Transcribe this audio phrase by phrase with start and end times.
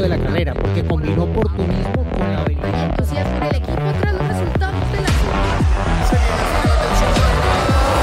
[0.00, 2.90] de la carrera, porque combinó oportunismo con la habilidad.
[2.90, 5.08] entusiasmo en el equipo tras los resultados de la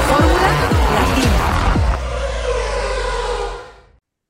[0.08, 1.30] Fórmula Latina.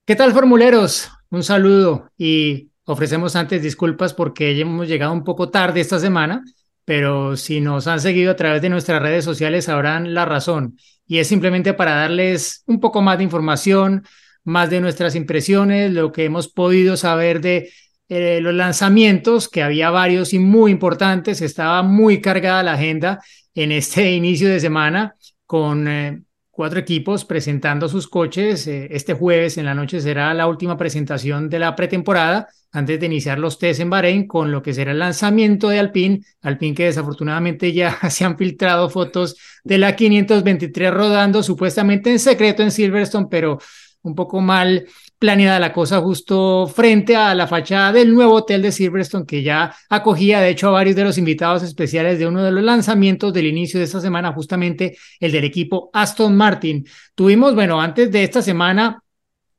[0.06, 1.10] ¿Qué tal, formuleros?
[1.30, 6.44] Un saludo y ofrecemos antes disculpas porque hemos llegado un poco tarde esta semana,
[6.84, 10.76] pero si nos han seguido a través de nuestras redes sociales sabrán la razón
[11.06, 14.04] y es simplemente para darles un poco más de información,
[14.44, 17.70] más de nuestras impresiones, lo que hemos podido saber de
[18.08, 23.20] eh, los lanzamientos, que había varios y muy importantes, estaba muy cargada la agenda
[23.54, 28.66] en este inicio de semana con eh, cuatro equipos presentando sus coches.
[28.66, 33.06] Eh, este jueves en la noche será la última presentación de la pretemporada antes de
[33.06, 36.20] iniciar los test en Bahrein con lo que será el lanzamiento de Alpine.
[36.42, 42.62] Alpine que desafortunadamente ya se han filtrado fotos de la 523 rodando supuestamente en secreto
[42.62, 43.58] en Silverstone, pero
[44.04, 44.86] un poco mal
[45.18, 49.74] planeada la cosa justo frente a la fachada del nuevo hotel de Silverstone que ya
[49.88, 53.46] acogía de hecho a varios de los invitados especiales de uno de los lanzamientos del
[53.46, 56.86] inicio de esta semana, justamente el del equipo Aston Martin.
[57.14, 59.03] Tuvimos, bueno, antes de esta semana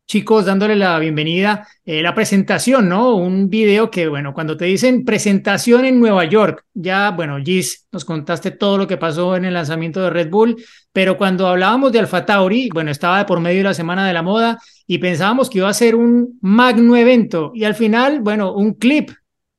[0.08, 3.16] chicos, dándole la bienvenida, eh, la presentación, ¿no?
[3.16, 8.06] Un video que, bueno, cuando te dicen presentación en Nueva York, ya, bueno, Gis, nos
[8.06, 10.56] contaste todo lo que pasó en el lanzamiento de Red Bull,
[10.94, 14.14] pero cuando hablábamos de Alfa Tauri, bueno, estaba de por medio de la Semana de
[14.14, 18.54] la Moda y pensábamos que iba a ser un magno evento y al final, bueno,
[18.54, 19.12] un clip.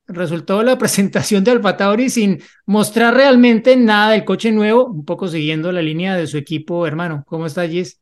[0.09, 5.27] Resultó la presentación de Alfa Tauri sin mostrar realmente nada del coche nuevo, un poco
[5.27, 7.25] siguiendo la línea de su equipo, hermano.
[7.27, 7.99] ¿Cómo está, Gis?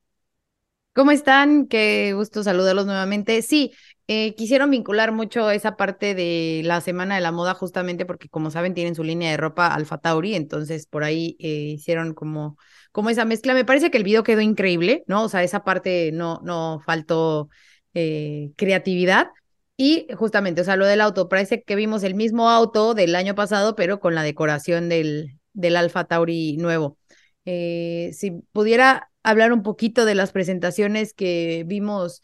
[0.96, 1.68] ¿Cómo están?
[1.68, 3.42] Qué gusto saludarlos nuevamente.
[3.42, 3.74] Sí,
[4.08, 8.50] eh, quisieron vincular mucho esa parte de la Semana de la Moda justamente porque, como
[8.50, 12.58] saben, tienen su línea de ropa Alfa Tauri, entonces por ahí eh, hicieron como,
[12.94, 13.54] como esa mezcla.
[13.54, 15.24] Me parece que el video quedó increíble, ¿no?
[15.24, 17.50] O sea, esa parte no, no faltó
[17.94, 19.28] eh, creatividad.
[19.76, 23.36] Y justamente, o sea, lo del auto, parece que vimos el mismo auto del año
[23.36, 26.98] pasado, pero con la decoración del, del Alfa Tauri nuevo.
[27.44, 32.22] si pudiera hablar un poquito de las presentaciones que vimos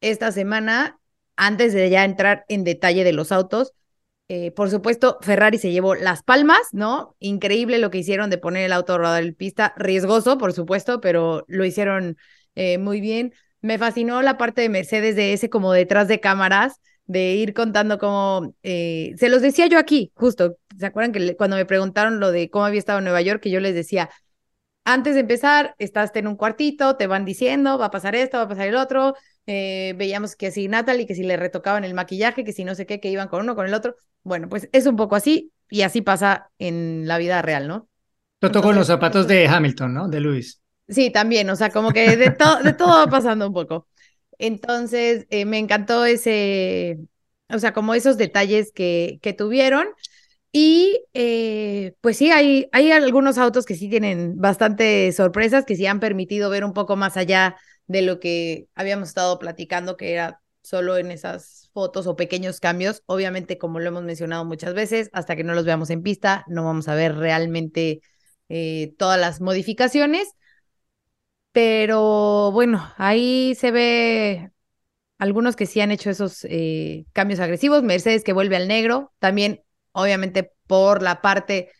[0.00, 0.98] esta semana,
[1.36, 3.74] antes de ya entrar en detalle de los autos.
[4.28, 7.16] Eh, por supuesto, Ferrari se llevó las palmas, ¿no?
[7.18, 11.00] Increíble lo que hicieron de poner el auto a rodar en pista, riesgoso, por supuesto,
[11.00, 12.16] pero lo hicieron
[12.54, 13.32] eh, muy bien.
[13.60, 17.98] Me fascinó la parte de Mercedes de ese como detrás de cámaras, de ir contando
[17.98, 22.30] cómo, eh, se los decía yo aquí, justo, ¿se acuerdan que cuando me preguntaron lo
[22.30, 24.10] de cómo había estado en Nueva York, que yo les decía,
[24.88, 28.44] antes de empezar, estás en un cuartito, te van diciendo, va a pasar esto, va
[28.44, 29.14] a pasar el otro.
[29.46, 32.86] Eh, veíamos que si Natalie, que si le retocaban el maquillaje, que si no sé
[32.86, 33.96] qué, que iban con uno, con el otro.
[34.22, 37.88] Bueno, pues es un poco así y así pasa en la vida real, ¿no?
[38.40, 40.08] Tocó con los zapatos de Hamilton, ¿no?
[40.08, 40.62] De Luis.
[40.88, 43.86] Sí, también, o sea, como que de, todo de todo va pasando un poco.
[44.38, 46.98] Entonces, eh, me encantó ese,
[47.50, 49.86] o sea, como esos detalles que, que tuvieron.
[50.50, 55.86] Y eh, pues sí, hay, hay algunos autos que sí tienen bastante sorpresas, que sí
[55.86, 60.40] han permitido ver un poco más allá de lo que habíamos estado platicando, que era
[60.62, 63.02] solo en esas fotos o pequeños cambios.
[63.06, 66.64] Obviamente, como lo hemos mencionado muchas veces, hasta que no los veamos en pista, no
[66.64, 68.00] vamos a ver realmente
[68.48, 70.28] eh, todas las modificaciones.
[71.52, 74.50] Pero bueno, ahí se ve
[75.18, 77.82] algunos que sí han hecho esos eh, cambios agresivos.
[77.82, 79.62] Mercedes que vuelve al negro, también
[79.98, 81.70] obviamente por la parte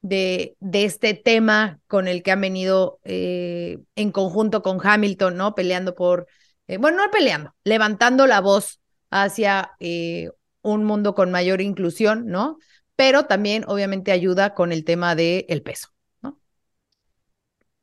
[0.00, 5.54] de, de este tema con el que han venido eh, en conjunto con Hamilton, ¿no?
[5.54, 6.26] Peleando por,
[6.68, 10.30] eh, bueno, no peleando, levantando la voz hacia eh,
[10.62, 12.58] un mundo con mayor inclusión, ¿no?
[12.94, 15.88] Pero también, obviamente, ayuda con el tema del el peso,
[16.22, 16.38] ¿no?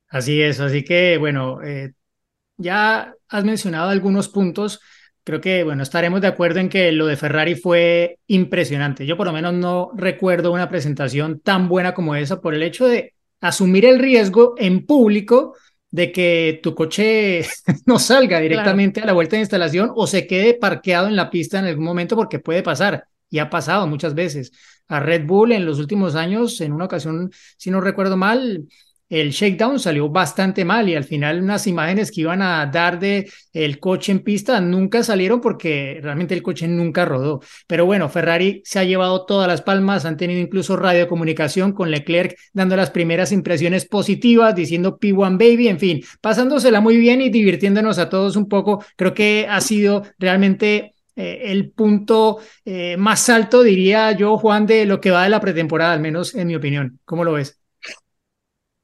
[0.07, 1.59] Así es, así que, bueno,
[2.57, 4.79] ya has mencionado algunos puntos
[5.23, 9.06] creo que, bueno, estaremos de acuerdo en que lo de Ferrari fue impresionante.
[9.06, 12.88] Yo por lo menos no recuerdo una presentación tan buena como esa por el hecho
[12.88, 15.56] de asumir el riesgo en público
[15.91, 17.41] de que tu coche
[17.85, 21.59] no salga directamente a la vuelta de instalación o se quede parqueado en la pista
[21.59, 24.52] en algún momento porque puede pasar y ha pasado muchas veces.
[24.87, 28.67] A Red Bull en los últimos años, en una ocasión, si no recuerdo mal,
[29.13, 33.29] el shakedown salió bastante mal y al final unas imágenes que iban a dar de
[33.53, 37.41] el coche en pista nunca salieron porque realmente el coche nunca rodó.
[37.67, 42.35] Pero bueno, Ferrari se ha llevado todas las palmas, han tenido incluso radiocomunicación con Leclerc
[42.53, 47.99] dando las primeras impresiones positivas, diciendo P1 baby, en fin, pasándosela muy bien y divirtiéndonos
[47.99, 48.83] a todos un poco.
[48.95, 54.87] Creo que ha sido realmente eh, el punto eh, más alto, diría yo, Juan, de
[54.87, 56.99] lo que va de la pretemporada, al menos en mi opinión.
[57.05, 57.62] ¿Cómo lo ves?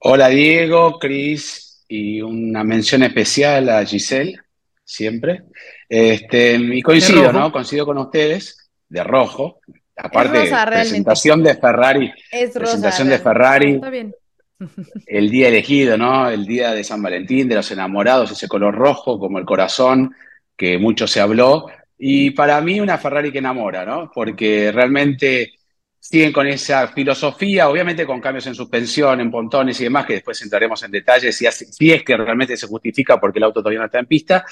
[0.01, 4.39] Hola Diego, Cris y una mención especial a Giselle,
[4.81, 5.43] siempre.
[5.89, 7.51] Este, y coincido, ¿no?
[7.51, 8.69] Coincido con ustedes.
[8.87, 9.59] de rojo.
[9.97, 12.13] Aparte, presentación de Ferrari.
[12.31, 13.73] Es presentación de Ferrari.
[13.73, 14.15] Está bien.
[15.05, 16.29] El día elegido, ¿no?
[16.29, 20.15] El día de San Valentín, de los enamorados, ese color rojo como el corazón,
[20.55, 21.67] que mucho se habló.
[21.97, 24.09] Y para mí una Ferrari que enamora, ¿no?
[24.13, 25.58] Porque realmente
[25.99, 30.41] siguen con esa filosofía, obviamente con cambios en suspensión, en pontones y demás, que después
[30.41, 33.85] entraremos en detalles si, si es que realmente se justifica porque el auto todavía no
[33.85, 34.45] está en pista,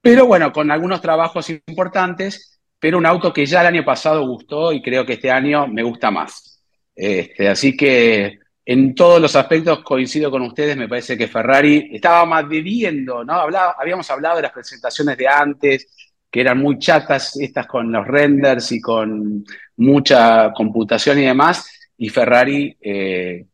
[0.00, 4.72] pero bueno, con algunos trabajos importantes, pero un auto que ya el año pasado gustó
[4.72, 6.62] y creo que este año me gusta más.
[6.94, 12.24] Este, así que en todos los aspectos coincido con ustedes, me parece que Ferrari estaba
[12.24, 13.34] más viviendo, ¿no?
[13.34, 15.88] habíamos hablado de las presentaciones de antes,
[16.30, 19.44] que eran muy chatas, estas con los renders y con
[19.80, 23.46] mucha computación y demás, y Ferrari eh,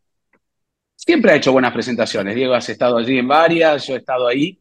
[0.95, 2.35] siempre ha hecho buenas presentaciones.
[2.35, 4.59] Diego, has estado allí en varias, yo he estado ahí,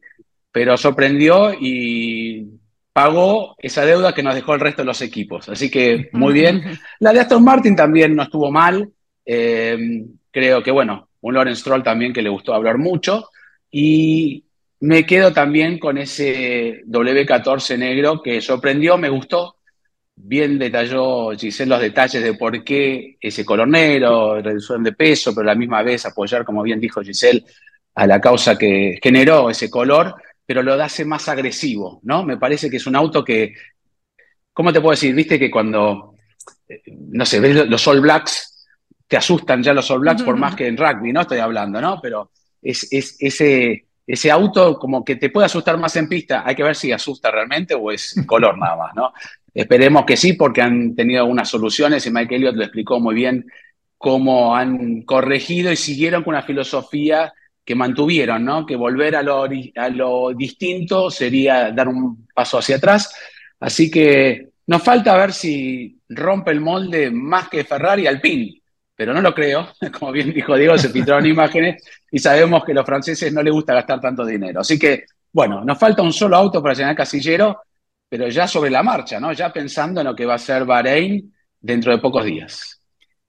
[0.52, 2.46] pero sorprendió y
[2.92, 5.48] pagó esa deuda que nos dejó el resto de los equipos.
[5.48, 6.62] Así que muy bien.
[7.00, 8.88] La de Aston Martin también no estuvo mal.
[9.24, 13.28] Eh, creo que, bueno, un Lawrence Stroll también que le gustó hablar mucho.
[13.70, 14.44] Y
[14.80, 19.55] me quedo también con ese W14 negro que sorprendió, me gustó.
[20.18, 25.42] Bien detalló Giselle los detalles de por qué ese color negro, reducción de peso, pero
[25.42, 27.44] a la misma vez apoyar, como bien dijo Giselle,
[27.94, 30.14] a la causa que generó ese color,
[30.44, 32.24] pero lo hace más agresivo, ¿no?
[32.24, 33.54] Me parece que es un auto que,
[34.52, 35.14] ¿cómo te puedo decir?
[35.14, 36.14] Viste que cuando,
[36.66, 38.66] eh, no sé, ves los All Blacks,
[39.06, 41.20] te asustan ya los All Blacks por más que en rugby, ¿no?
[41.20, 42.00] Estoy hablando, ¿no?
[42.00, 42.30] Pero
[42.62, 46.44] es, es ese ese auto como que te puede asustar más en pista.
[46.46, 49.12] Hay que ver si asusta realmente o es color nada más, ¿no?
[49.56, 53.46] Esperemos que sí, porque han tenido algunas soluciones y Mike Elliott lo explicó muy bien
[53.96, 57.32] cómo han corregido y siguieron con una filosofía
[57.64, 58.66] que mantuvieron, ¿no?
[58.66, 63.10] Que volver a lo, a lo distinto sería dar un paso hacia atrás.
[63.58, 68.60] Así que nos falta ver si rompe el molde más que Ferrari Alpine,
[68.94, 69.68] pero no lo creo.
[69.98, 73.54] Como bien dijo Diego, se filtraron imágenes y sabemos que a los franceses no les
[73.54, 74.60] gusta gastar tanto dinero.
[74.60, 77.62] Así que, bueno, nos falta un solo auto para llenar el casillero,
[78.08, 79.32] pero ya sobre la marcha, ¿no?
[79.32, 82.75] Ya pensando en lo que va a ser Bahrein dentro de pocos días.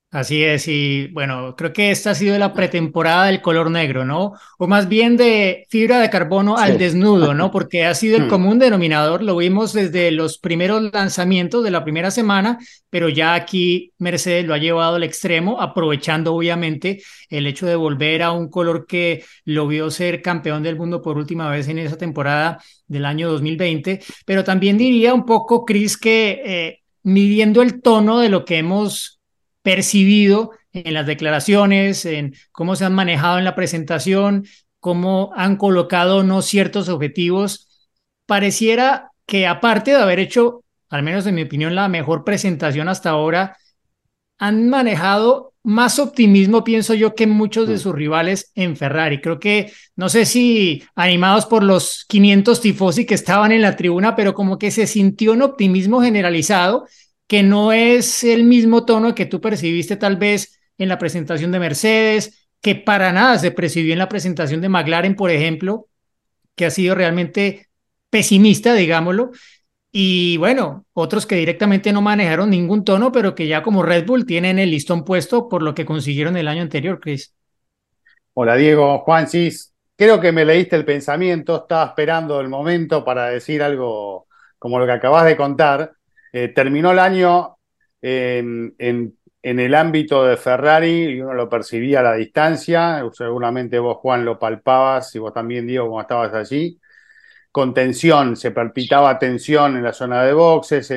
[0.09, 4.36] Así es, y bueno, creo que esta ha sido la pretemporada del color negro, ¿no?
[4.57, 7.51] O más bien de fibra de carbono al desnudo, ¿no?
[7.51, 8.30] Porque ha sido el hmm.
[8.30, 12.57] común denominador, lo vimos desde los primeros lanzamientos de la primera semana,
[12.89, 18.24] pero ya aquí Mercedes lo ha llevado al extremo, aprovechando obviamente el hecho de volver
[18.24, 21.98] a un color que lo vio ser campeón del mundo por última vez en esa
[21.98, 28.19] temporada del año 2020, pero también diría un poco, Chris, que eh, midiendo el tono
[28.19, 29.17] de lo que hemos
[29.68, 34.46] percibido en las declaraciones, en cómo se han manejado en la presentación,
[34.80, 37.90] cómo han colocado no ciertos objetivos,
[38.25, 43.10] pareciera que aparte de haber hecho, al menos en mi opinión, la mejor presentación hasta
[43.10, 43.58] ahora,
[44.38, 47.80] han manejado más optimismo, pienso yo, que muchos de mm.
[47.80, 49.20] sus rivales en Ferrari.
[49.20, 54.16] Creo que, no sé si animados por los 500 tifosi que estaban en la tribuna,
[54.16, 56.88] pero como que se sintió un optimismo generalizado
[57.27, 61.59] que no es el mismo tono que tú percibiste tal vez en la presentación de
[61.59, 65.88] Mercedes, que para nada se percibió en la presentación de McLaren, por ejemplo,
[66.56, 67.69] que ha sido realmente
[68.09, 69.31] pesimista, digámoslo.
[69.91, 74.25] Y bueno, otros que directamente no manejaron ningún tono, pero que ya como Red Bull
[74.25, 77.34] tienen el listón puesto por lo que consiguieron el año anterior, Chris.
[78.34, 79.74] Hola Diego, Juan Cis.
[79.96, 84.27] Creo que me leíste el pensamiento, estaba esperando el momento para decir algo
[84.60, 85.97] como lo que acabas de contar.
[86.39, 87.58] Eh, terminó el año
[88.00, 88.75] en,
[89.41, 94.38] el ámbito de Ferrari y uno lo percibía a la distancia, seguramente vos Juan lo
[94.38, 96.79] palpabas y vos también Diego como estabas allí,
[97.51, 100.94] con tensión, se palpitaba tensión en la zona de boxes,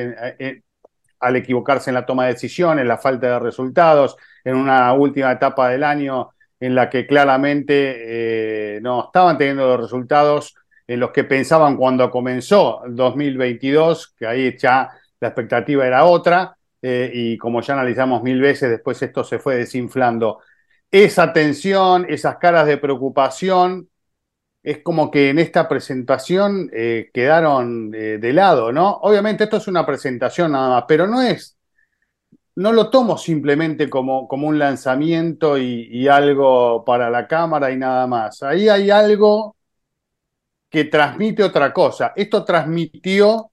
[1.19, 5.69] al equivocarse en la toma de decisiones, la falta de resultados, en una última etapa
[5.69, 6.29] del año
[6.59, 10.53] en la que claramente eh, no estaban teniendo los resultados
[10.85, 14.89] en los que pensaban cuando comenzó el 2022, que ahí ya
[15.21, 19.55] la expectativa era otra, eh, y como ya analizamos mil veces, después esto se fue
[19.55, 20.39] desinflando.
[20.89, 23.89] Esa tensión, esas caras de preocupación,
[24.63, 28.91] es como que en esta presentación eh, quedaron eh, de lado, ¿no?
[29.03, 31.57] Obviamente esto es una presentación nada más, pero no es,
[32.55, 38.07] no lo tomo simplemente como, como un lanzamiento y algo para la cámara y nada
[38.07, 38.43] más.
[38.43, 39.55] Ahí hay algo
[40.69, 42.13] que transmite otra cosa.
[42.15, 43.50] Esto transmitió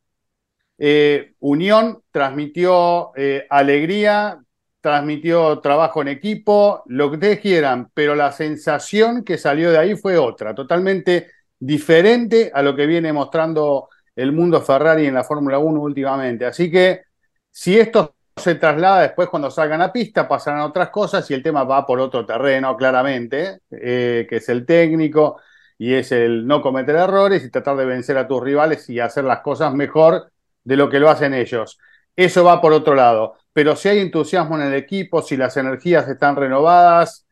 [0.79, 4.41] eh, unión, transmitió eh, alegría,
[4.81, 9.97] transmitió trabajo en equipo, lo que ustedes quieran, pero la sensación que salió de ahí
[9.97, 15.59] fue otra, totalmente diferente a lo que viene mostrando el mundo Ferrari en la Fórmula
[15.59, 16.47] 1 últimamente.
[16.47, 17.03] Así que
[17.51, 21.65] Si esto se traslada después cuando salgan a pista, pasarán otras cosas y el tema
[21.65, 25.41] va por otro terreno, claramente, eh, que es el técnico
[25.77, 29.25] y es el no cometer errores y tratar de vencer a tus rivales y hacer
[29.25, 30.31] las cosas mejor
[30.69, 31.79] de lo que lo hacen ellos.
[32.15, 33.37] Eso va por otro lado.
[33.55, 37.27] Pero si hay entusiasmo en el equipo, si las energías están renovadas,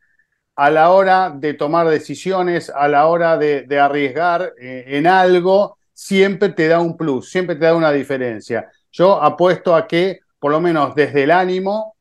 [0.55, 6.49] a la hora de tomar decisiones, a la hora de, arriesgar eh, en algo, siempre
[6.49, 8.71] te da un plus, siempre te da una diferencia.
[8.91, 11.95] Yo apuesto a que, por lo menos desde el ánimo,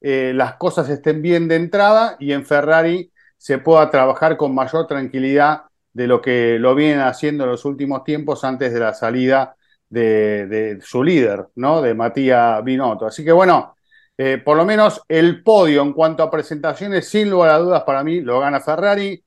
[0.00, 4.86] eh, las cosas estén bien de entrada y en Ferrari se pueda trabajar con mayor
[4.86, 9.56] tranquilidad de lo que lo vienen haciendo en los últimos tiempos antes de la salida
[9.90, 11.82] de, su líder, ¿no?
[11.82, 13.06] De Matías Binotto.
[13.06, 13.74] Así que bueno,
[14.16, 18.02] eh, por lo menos el podio en cuanto a presentaciones, sin lugar a dudas, para
[18.02, 19.22] mí lo gana Ferrari.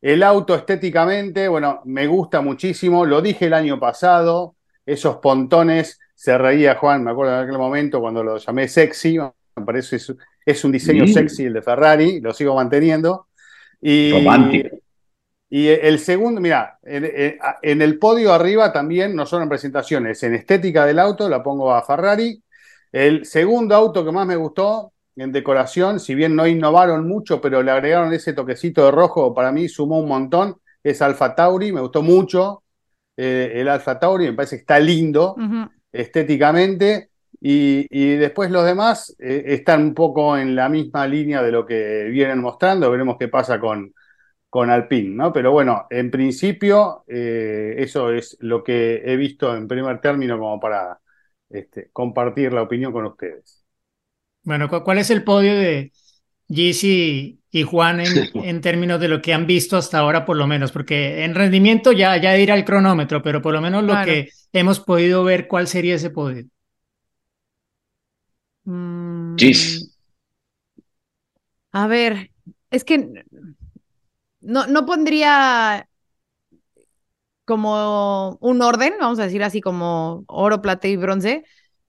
[0.00, 3.04] El auto estéticamente, bueno, me gusta muchísimo.
[3.04, 8.00] Lo dije el año pasado, esos pontones, se reía Juan, me acuerdo en aquel momento
[8.00, 12.32] cuando lo llamé sexy, me parece es, es un diseño sexy el de Ferrari, lo
[12.32, 13.26] sigo manteniendo.
[13.80, 14.78] Y, Romántico.
[15.56, 20.84] Y el segundo, mira, en, el podio arriba también, no solo en presentaciones, en estética
[20.84, 22.42] del auto la pongo a Ferrari,
[22.92, 27.62] el segundo auto que más me gustó en decoración, si bien no innovaron mucho, pero
[27.62, 31.80] le agregaron ese toquecito de rojo, para mí sumó un montón, es Alfa Tauri, me
[31.80, 32.62] gustó mucho
[33.16, 35.36] eh, el Alfa Tauri, me parece que está lindo
[35.90, 37.08] estéticamente.
[37.40, 42.08] Y, después los demás eh, están un poco en la misma línea de lo que
[42.10, 43.94] vienen mostrando, veremos qué pasa con,
[44.48, 45.32] con Alpine, ¿no?
[45.32, 50.58] Pero bueno, en principio, eh, eso es lo que he visto en primer término como
[50.60, 50.98] para
[51.50, 53.64] este, compartir la opinión con ustedes.
[54.42, 55.92] Bueno, ¿cuál es el podio de
[56.48, 58.00] Gizzy y Juan
[58.34, 60.70] en, términos de lo que han visto hasta ahora, por lo menos?
[60.70, 64.80] Porque en rendimiento ya, ya dirá el cronómetro, pero por lo menos lo que hemos
[64.80, 66.46] podido ver, ¿cuál sería ese podio?
[68.64, 69.36] Mm,
[71.72, 72.30] a ver,
[72.70, 73.24] es que
[74.46, 75.88] no, no pondría
[77.44, 81.44] como un orden, vamos a decir así como oro, plata y bronce,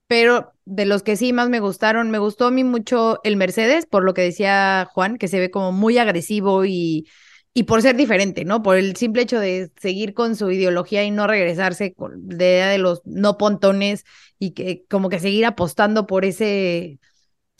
[0.06, 3.86] pero de los que sí más me gustaron, me gustó a mí mucho el Mercedes,
[3.86, 7.08] por lo que decía Juan, que se ve como muy agresivo y,
[7.54, 8.62] y por ser diferente, ¿no?
[8.62, 13.02] Por el simple hecho de seguir con su ideología y no regresarse de de los
[13.04, 14.04] no pontones
[14.38, 17.00] y que como que seguir apostando por ese...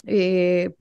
[0.06, 0.74] Eh,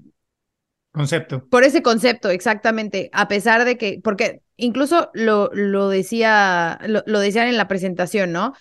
[0.98, 1.48] concepto.
[1.48, 3.10] Por ese concepto, exactamente.
[3.14, 8.54] A pesar de que, porque incluso lo, lo decía, lo, decían en la presentación, ¿no?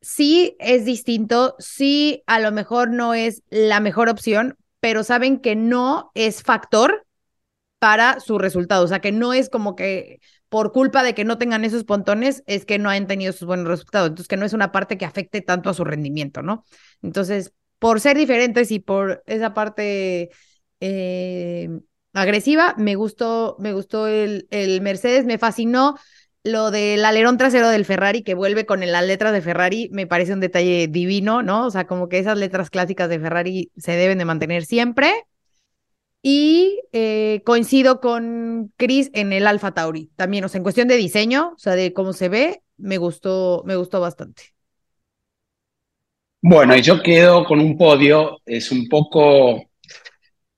[0.00, 5.54] Sí es distinto, sí a lo mejor no es la mejor opción, pero saben que
[5.54, 7.06] no es factor
[7.78, 8.84] para su resultado.
[8.84, 12.42] O sea, que no es como que por culpa de que no tengan esos pontones,
[12.46, 14.08] es que no han tenido sus buenos resultados.
[14.08, 16.64] Entonces, que no es una parte que afecte tanto a su rendimiento, ¿no?
[17.00, 20.30] Entonces, por ser diferentes y por esa parte
[20.84, 21.68] eh,
[22.12, 22.74] agresiva.
[22.76, 25.96] Me gustó, me gustó el, el Mercedes, me fascinó
[26.44, 30.32] lo del alerón trasero del Ferrari que vuelve con las letras de Ferrari, me parece
[30.32, 31.66] un detalle divino, ¿no?
[31.66, 35.12] O sea, como que esas letras clásicas de Ferrari se deben de mantener siempre.
[36.20, 40.96] Y eh, coincido con Chris en el Alfa Tauri también, o sea, en cuestión de
[40.96, 44.42] diseño, o sea, de cómo se ve, me gustó, me gustó bastante.
[46.40, 49.64] Bueno, y yo quedo con un podio, es un poco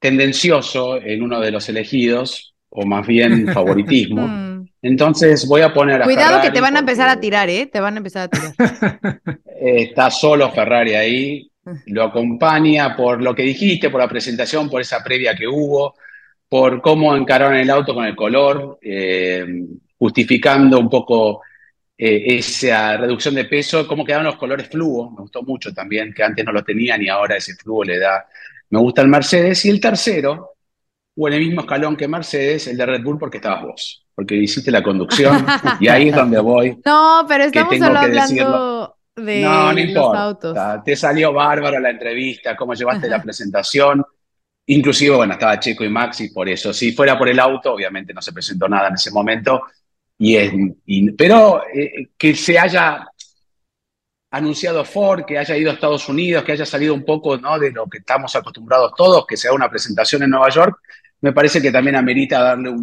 [0.05, 4.29] tendencioso en uno de los elegidos, o más bien favoritismo.
[4.29, 4.69] Mm.
[4.83, 7.65] Entonces voy a poner a Cuidado que te van a empezar a tirar, ¿eh?
[7.73, 9.11] Te van a empezar a tirar.
[9.63, 11.51] Está solo Ferrari ahí,
[11.87, 15.95] lo acompaña por lo que dijiste, por la presentación, por esa previa que hubo,
[16.51, 19.47] por cómo encararon el auto con el color, eh,
[19.97, 21.41] justificando un poco
[21.97, 26.23] eh, esa reducción de peso, cómo quedaron los colores fluo, me gustó mucho también, que
[26.23, 28.27] antes no lo tenían y ahora ese fluo le da
[28.71, 29.65] me gusta el Mercedes.
[29.65, 30.55] Y el tercero,
[31.17, 34.35] o en el mismo escalón que Mercedes, el de Red Bull, porque estabas vos, porque
[34.35, 35.45] hiciste la conducción
[35.81, 36.81] y ahí es donde voy.
[36.85, 40.23] No, pero estamos solo hablando de no, no importa.
[40.23, 40.59] autos.
[40.85, 44.05] Te salió bárbaro la entrevista, cómo llevaste la presentación.
[44.67, 46.73] Inclusive, bueno, estaba Checo y Maxi por eso.
[46.73, 49.63] Si fuera por el auto, obviamente no se presentó nada en ese momento.
[50.19, 50.53] Y es,
[51.17, 53.07] pero eh, que se haya
[54.35, 57.57] anunciado Ford, que haya ido a Estados Unidos, que haya salido un poco ¿no?
[57.57, 60.81] de lo que estamos acostumbrados todos, que sea una presentación en Nueva York,
[61.21, 62.75] me parece que también amerita darle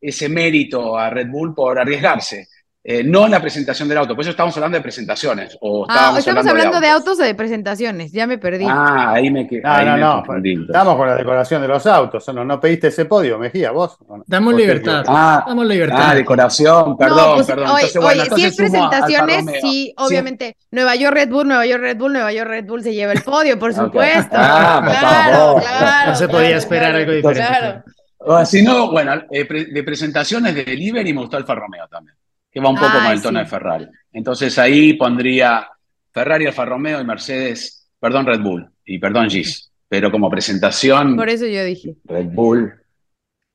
[0.00, 2.48] ese mérito a Red Bull por arriesgarse.
[2.88, 5.58] Eh, no en la presentación del auto, por eso estamos hablando de presentaciones.
[5.60, 7.08] O Ah, estábamos estamos hablando de autos.
[7.08, 8.64] autos o de presentaciones, ya me perdí.
[8.68, 9.62] Ah, ahí me quedé.
[9.62, 10.24] No, no, no.
[10.66, 12.24] Estamos con la decoración de los autos.
[12.32, 13.98] No, no pediste ese podio, Mejía, vos.
[14.08, 15.04] Ah, Damos libertad.
[15.08, 17.66] ah, decoración, perdón, no, pues, perdón.
[17.70, 21.82] oye, Entonces, bueno, oye, si es presentaciones, sí, obviamente, Nueva York Red Bull, Nueva York
[21.82, 24.36] Red Bull, Nueva York Red Bull se lleva el podio, por supuesto.
[24.38, 25.62] Ah, por claro, favor.
[25.62, 27.58] claro, no se claro, podía esperar claro, algo diferente.
[27.58, 27.82] Claro.
[28.28, 32.16] O si no, bueno, eh, pre- de presentaciones de delivery me gustó Alfa Romeo también,
[32.56, 33.44] que va un poco Ah, con el tono sí.
[33.44, 33.86] de Ferrari.
[34.14, 35.68] Entonces ahí pondría
[36.10, 41.28] Ferrari, Alfa Romeo y Mercedes, perdón Red Bull y perdón Gis, pero como presentación Por
[41.28, 41.96] eso yo dije.
[42.04, 42.72] Red Bull.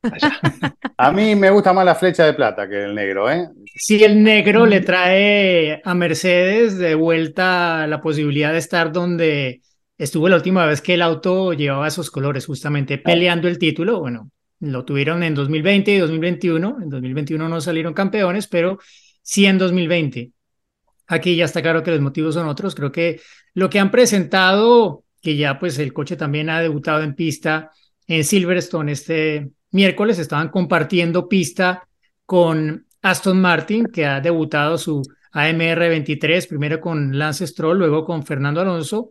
[0.04, 0.40] allá.
[0.98, 3.48] A mí me gusta más la flecha de plata que el negro, ¿eh?
[3.76, 9.62] Si el negro le trae a Mercedes de vuelta la posibilidad de estar donde
[9.98, 14.00] estuvo la última vez que el auto llevaba esos colores, justamente peleando el título.
[14.00, 14.30] Bueno,
[14.62, 16.78] lo tuvieron en 2020 y 2021.
[16.82, 18.80] En 2021 no salieron campeones, pero
[19.22, 20.32] sí en 2020.
[21.08, 22.76] Aquí ya está claro que los motivos son otros.
[22.76, 23.20] Creo que
[23.54, 27.72] lo que han presentado, que ya pues el coche también ha debutado en pista
[28.08, 31.88] en Silverstone este miércoles, estaban compartiendo pista
[32.26, 35.02] con Aston Martin, que ha debutado su
[35.32, 39.10] AMR 23, primero con Lance Stroll, luego con Fernando Alonso,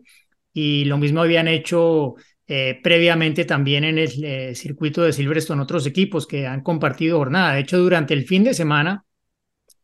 [0.53, 2.15] y lo mismo habían hecho
[2.53, 7.53] eh, previamente también en el eh, circuito de Silverstone otros equipos que han compartido jornada.
[7.53, 9.05] De hecho, durante el fin de semana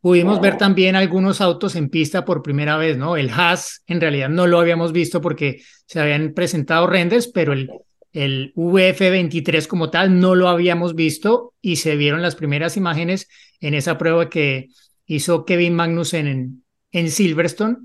[0.02, 3.16] pudimos ver también algunos autos en pista por primera vez, ¿no?
[3.16, 7.72] El Haas en realidad no lo habíamos visto porque se habían presentado renders, pero el,
[8.12, 13.30] el VF23 como tal no lo habíamos visto y se vieron las primeras imágenes
[13.62, 14.68] en esa prueba que
[15.06, 17.78] hizo Kevin Magnussen en, en Silverstone,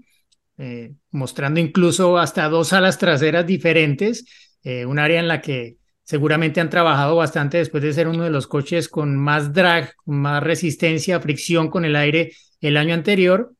[0.58, 4.24] eh, mostrando incluso hasta dos alas traseras diferentes,
[4.62, 8.30] eh, un área en la que seguramente han trabajado bastante después de ser uno de
[8.30, 13.54] los coches con más drag, más resistencia, fricción con el aire el año anterior.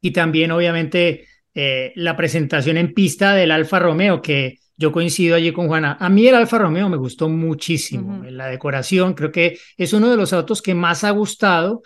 [0.00, 5.52] Y también, obviamente, eh, la presentación en pista del Alfa Romeo, que yo coincido allí
[5.52, 5.96] con Juana.
[5.98, 8.22] A mí el Alfa Romeo me gustó muchísimo.
[8.30, 11.82] La decoración, creo que es uno de los autos que más ha gustado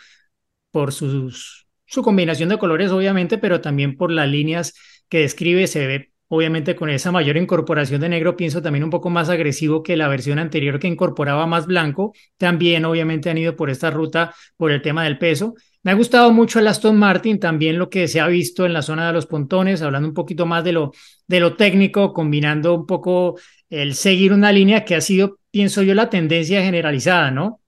[0.71, 4.75] por sus, su combinación de colores, obviamente, pero también por las líneas
[5.09, 5.67] que describe.
[5.67, 9.83] Se ve, obviamente, con esa mayor incorporación de negro, pienso también un poco más agresivo
[9.83, 12.15] que la versión anterior que incorporaba más blanco.
[12.39, 15.55] También, obviamente, han ido por esta ruta por el tema del peso.
[15.83, 18.81] Me ha gustado mucho el Aston Martin, también lo que se ha visto en la
[18.81, 20.93] zona de los pontones, hablando un poquito más de lo,
[21.27, 25.93] de lo técnico, combinando un poco el seguir una línea que ha sido, pienso yo,
[25.93, 27.61] la tendencia generalizada, ¿no?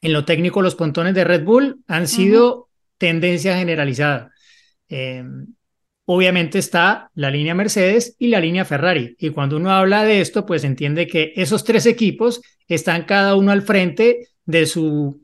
[0.00, 4.30] En lo técnico, los pontones de Red Bull han sido tendencia generalizada.
[4.88, 5.24] Eh,
[6.10, 9.14] obviamente está la línea Mercedes y la línea Ferrari.
[9.18, 13.52] Y cuando uno habla de esto, pues entiende que esos tres equipos están cada uno
[13.52, 15.20] al frente de su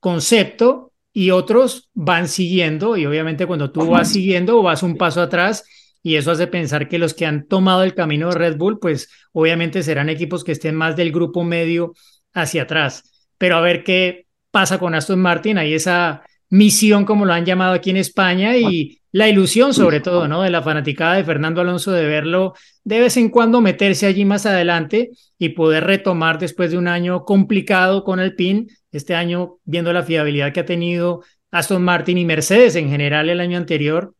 [0.00, 2.96] concepto y otros van siguiendo.
[2.96, 5.64] Y obviamente cuando tú vas siguiendo, vas un paso atrás.
[6.02, 9.10] Y eso hace pensar que los que han tomado el camino de Red Bull, pues
[9.32, 11.92] obviamente serán equipos que estén más del grupo medio
[12.32, 13.28] hacia atrás.
[13.36, 15.58] Pero a ver qué pasa con Aston Martin.
[15.58, 20.26] Hay esa misión, como lo han llamado aquí en España, y la ilusión sobre todo,
[20.26, 20.42] ¿no?
[20.42, 24.46] De la fanaticada de Fernando Alonso de verlo de vez en cuando meterse allí más
[24.46, 29.92] adelante y poder retomar después de un año complicado con el PIN, este año viendo
[29.92, 34.14] la fiabilidad que ha tenido Aston Martin y Mercedes en general el año anterior,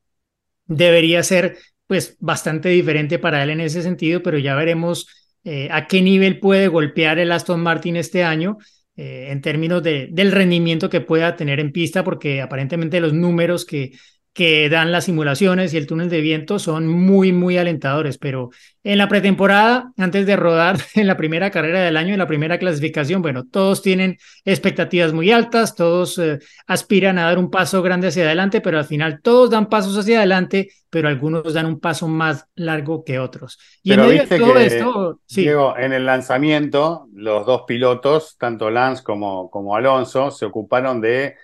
[0.66, 5.07] debería ser pues bastante diferente para él en ese sentido, pero ya veremos
[5.44, 8.59] eh, a qué nivel puede golpear el Aston Martin este año
[8.94, 13.64] eh, en términos de, del rendimiento que pueda tener en pista, porque aparentemente los números
[13.64, 13.92] que,
[14.33, 18.49] que dan las simulaciones y el túnel de viento son muy, muy alentadores, pero
[18.83, 22.59] en la pretemporada, antes de rodar en la primera carrera del año, en la primera
[22.59, 28.09] clasificación, bueno, todos tienen expectativas muy altas, todos eh, aspiran a dar un paso grande
[28.09, 32.09] hacia adelante, pero al final todos dan pasos hacia adelante, pero algunos dan un paso
[32.09, 33.59] más largo que otros.
[33.83, 35.42] Y Pero en medio viste de todo que, esto, sí.
[35.42, 41.37] Diego, en el lanzamiento, los dos pilotos, tanto Lance como, como Alonso, se ocuparon de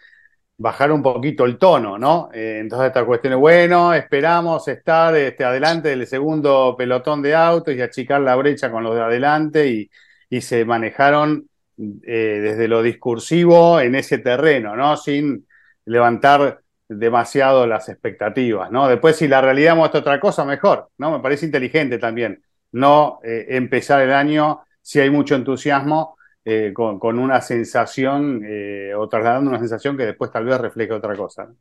[0.59, 2.31] bajar un poquito el tono, ¿no?
[2.35, 7.75] Eh, entonces esta cuestión es, bueno, esperamos estar este, adelante del segundo pelotón de autos
[7.75, 9.91] y achicar la brecha con los de adelante y,
[10.29, 14.97] y se manejaron eh, desde lo discursivo en ese terreno, ¿no?
[14.97, 15.47] Sin
[15.85, 18.89] levantar demasiado las expectativas, ¿no?
[18.89, 21.13] Después si la realidad muestra otra cosa, mejor, ¿no?
[21.13, 22.43] Me parece inteligente también
[22.73, 29.09] no eh, empezar el año si hay mucho entusiasmo eh, con, una sensación eh, o
[29.09, 31.53] trasladando una sensación que después tal vez refleje otra cosa.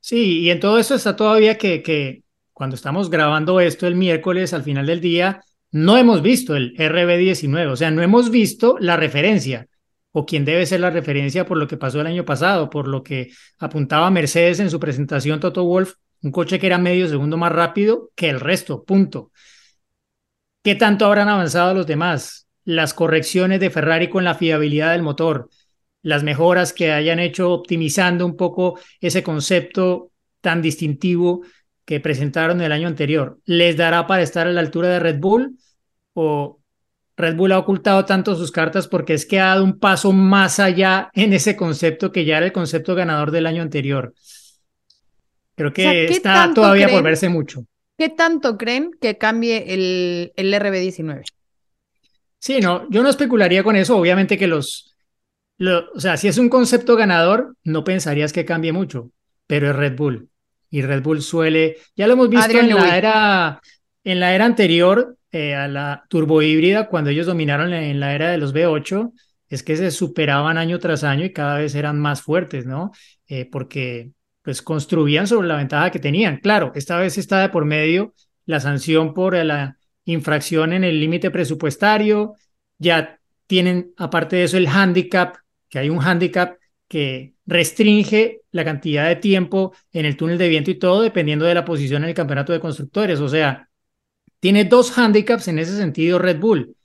[0.00, 4.54] Sí, y en todo eso está todavía que, que cuando estamos grabando esto el miércoles
[4.54, 5.42] al final del día,
[5.74, 9.66] no hemos visto el RB19, o sea, no hemos visto la referencia.
[10.16, 13.02] o quien debe ser la referencia por lo que pasó el año pasado, por lo
[13.02, 17.50] que apuntaba Mercedes en su presentación Toto Wolf, un coche que era medio segundo más
[17.50, 19.32] rápido que el resto, punto.
[20.62, 22.43] ¿Qué tanto habrán avanzado los demás?
[22.64, 25.50] Las correcciones de Ferrari con la fiabilidad del motor,
[26.02, 31.42] las mejoras que hayan hecho optimizando un poco ese concepto tan distintivo
[31.84, 35.58] que presentaron el año anterior, ¿les dará para estar a la altura de Red Bull?
[36.14, 36.60] ¿O
[37.16, 40.58] Red Bull ha ocultado tanto sus cartas porque es que ha dado un paso más
[40.58, 44.14] allá en ese concepto que ya era el concepto ganador del año anterior?
[45.54, 47.64] Creo que está todavía por verse mucho.
[47.96, 51.22] ¿Qué tanto creen que cambie el, el RB19?
[52.44, 53.96] Sí, no, yo no especularía con eso.
[53.96, 54.94] Obviamente que los,
[55.58, 59.10] o sea, si es un concepto ganador, no pensarías que cambie mucho,
[59.46, 60.28] pero es Red Bull.
[60.68, 63.62] Y Red Bull suele, ya lo hemos visto en la, era,
[64.04, 68.30] en la era anterior eh, a la turbo híbrida, cuando ellos dominaron en la era
[68.30, 69.12] de los V8,
[69.48, 72.92] es que se superaban año tras año y cada vez eran más fuertes, ¿no?
[73.26, 74.10] Eh, porque
[74.42, 76.40] pues construían sobre la ventaja que tenían.
[76.40, 78.12] Claro, esta vez está de por medio
[78.44, 82.34] la sanción por la infracción en el límite presupuestario,
[82.78, 85.36] ya tienen aparte de eso el handicap
[85.68, 90.70] que hay un hándicap que restringe la cantidad de tiempo en el túnel de viento
[90.70, 93.20] y todo dependiendo de la posición en el campeonato de constructores.
[93.20, 93.68] O sea,
[94.40, 96.76] tiene dos hándicaps en ese sentido Red Bull,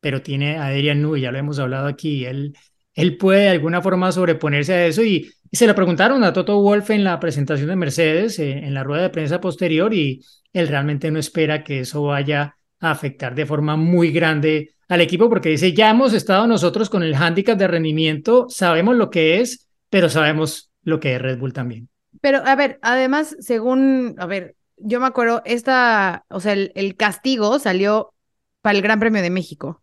[0.00, 2.56] pero tiene a Adrian Newey, ya lo hemos hablado aquí, él,
[2.94, 6.90] él puede de alguna forma sobreponerse a eso y, se lo preguntaron a Toto Wolf
[6.90, 11.10] en la presentación de Mercedes, eh, en la rueda de prensa posterior y él realmente
[11.10, 15.72] no espera que eso vaya a afectar de forma muy grande al equipo porque dice,
[15.72, 20.70] ya hemos estado nosotros con el handicap de rendimiento, sabemos lo que es, pero sabemos
[20.82, 21.88] lo que es Red Bull también.
[22.20, 27.58] Pero, a ver, además, según, a ver, yo me acuerdo, esta, o sea, el, castigo
[27.58, 28.12] salió
[28.60, 29.81] para el Gran Premio de México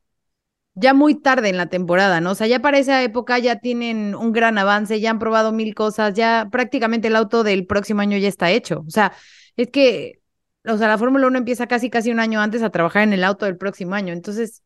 [0.76, 2.32] ya muy tarde en la temporada, ¿no?
[2.32, 5.76] O sea, ya para esa época ya tienen un gran avance, ya han probado mil
[5.76, 8.84] cosas, ya prácticamente el auto del próximo año ya está hecho.
[8.88, 9.14] O sea,
[9.58, 10.22] es que,
[10.66, 13.24] o sea, la Fórmula 1 empieza casi, casi un año antes a trabajar en el
[13.24, 14.14] auto del próximo año.
[14.14, 14.64] Entonces,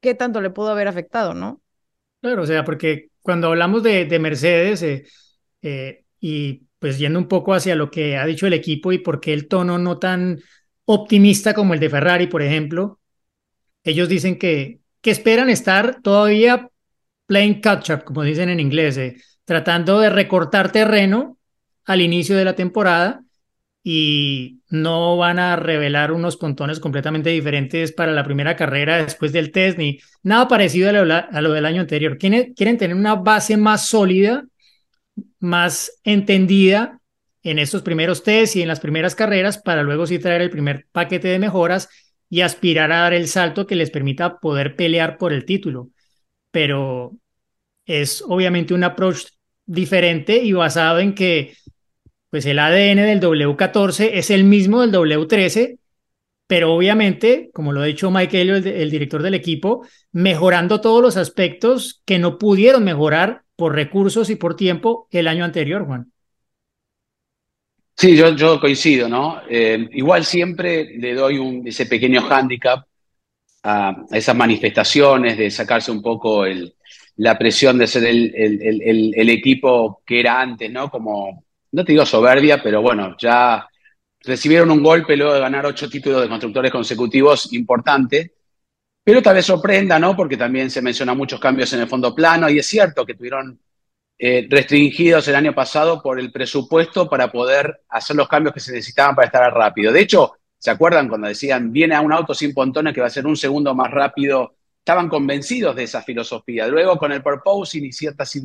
[0.00, 1.60] qué tanto le pudo haber afectado, ¿no?
[2.20, 5.04] Claro, o sea, porque cuando hablamos de, Mercedes eh,
[5.62, 9.20] eh, y pues yendo un poco hacia lo que ha dicho el equipo y por
[9.20, 10.40] qué el tono no tan
[10.84, 13.00] optimista como el de Ferrari, por ejemplo,
[13.84, 16.68] ellos dicen que, que esperan estar todavía
[17.26, 21.38] playing catch-up, como dicen en inglés, eh, tratando de recortar terreno
[21.84, 23.22] al inicio de la temporada
[23.82, 29.50] y no van a revelar unos pontones completamente diferentes para la primera carrera después del
[29.50, 32.18] test, ni nada parecido a lo, del año anterior.
[32.18, 34.44] Quieren, quieren tener una base más sólida,
[35.38, 37.00] más entendida
[37.42, 40.86] en estos primeros tests y en las primeras carreras para luego sí traer el primer
[40.92, 41.88] paquete de mejoras
[42.30, 45.90] y aspirar a dar el salto que les permita poder pelear por el título.
[46.50, 47.12] Pero
[47.86, 49.26] es obviamente un approach
[49.66, 51.54] diferente y basado en que
[52.30, 55.78] pues el ADN del W14 es el mismo del W13,
[56.46, 61.16] pero obviamente, como lo ha dicho Mike Elliott, el, director del equipo, mejorando todos los
[61.16, 66.12] aspectos que no pudieron mejorar por recursos y por tiempo el año anterior, Juan.
[67.98, 69.42] Sí, yo, yo coincido, ¿no?
[69.50, 72.86] Eh, igual siempre le doy un, ese pequeño hándicap
[73.64, 76.76] a, esas manifestaciones, de sacarse un poco el,
[77.16, 80.88] la presión de ser el, el, el, equipo que era antes, ¿no?
[80.90, 83.68] Como no te digo soberbia, pero bueno, ya
[84.20, 88.32] recibieron un golpe luego de ganar ocho títulos de constructores consecutivos importante,
[89.02, 90.14] pero tal vez sorprenda, ¿no?
[90.16, 93.58] Porque también se menciona muchos cambios en el fondo plano y es cierto que tuvieron
[94.20, 98.72] eh, restringidos el año pasado por el presupuesto para poder hacer los cambios que se
[98.72, 99.92] necesitaban para estar rápido.
[99.92, 103.10] De hecho, ¿se acuerdan cuando decían, viene a un auto sin pontones que va a
[103.10, 104.56] ser un segundo más rápido?
[104.78, 106.66] Estaban convencidos de esa filosofía.
[106.66, 108.36] Luego con el purposing y ciertas,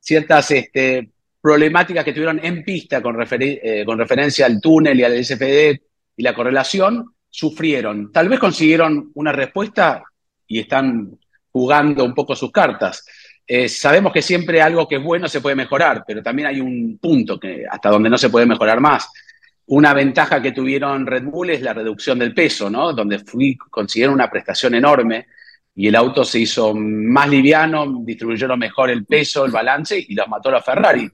[0.00, 1.10] ciertas este,
[1.42, 5.78] problemáticas que tuvieron en pista con, eh, con referencia al túnel y al SFD
[6.16, 8.12] y la correlación, sufrieron.
[8.12, 10.04] Tal vez consiguieron una respuesta
[10.46, 11.18] y están
[11.50, 13.04] jugando un poco sus cartas.
[13.46, 16.98] Eh, sabemos que siempre algo que es bueno se puede mejorar, pero también hay un
[16.98, 19.08] punto que hasta donde no se puede mejorar más.
[19.66, 22.92] Una ventaja que tuvieron Red Bull es la reducción del peso, ¿no?
[22.92, 23.22] Donde
[23.70, 25.26] consiguieron una prestación enorme
[25.74, 30.28] y el auto se hizo más liviano, distribuyeron mejor el peso, el balance y los
[30.28, 31.10] mató a Ferrari.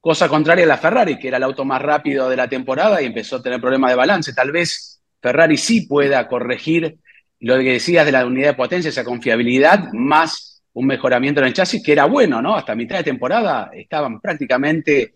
[0.00, 3.06] Cosa contraria a la Ferrari, que era el auto más rápido de la temporada y
[3.06, 4.32] empezó a tener problemas de balance.
[4.32, 6.98] Tal vez Ferrari sí pueda corregir
[7.40, 11.52] lo que decías de la unidad de potencia, esa confiabilidad, más un mejoramiento en el
[11.54, 12.56] chasis, que era bueno, ¿no?
[12.56, 15.14] Hasta mitad de temporada estaban prácticamente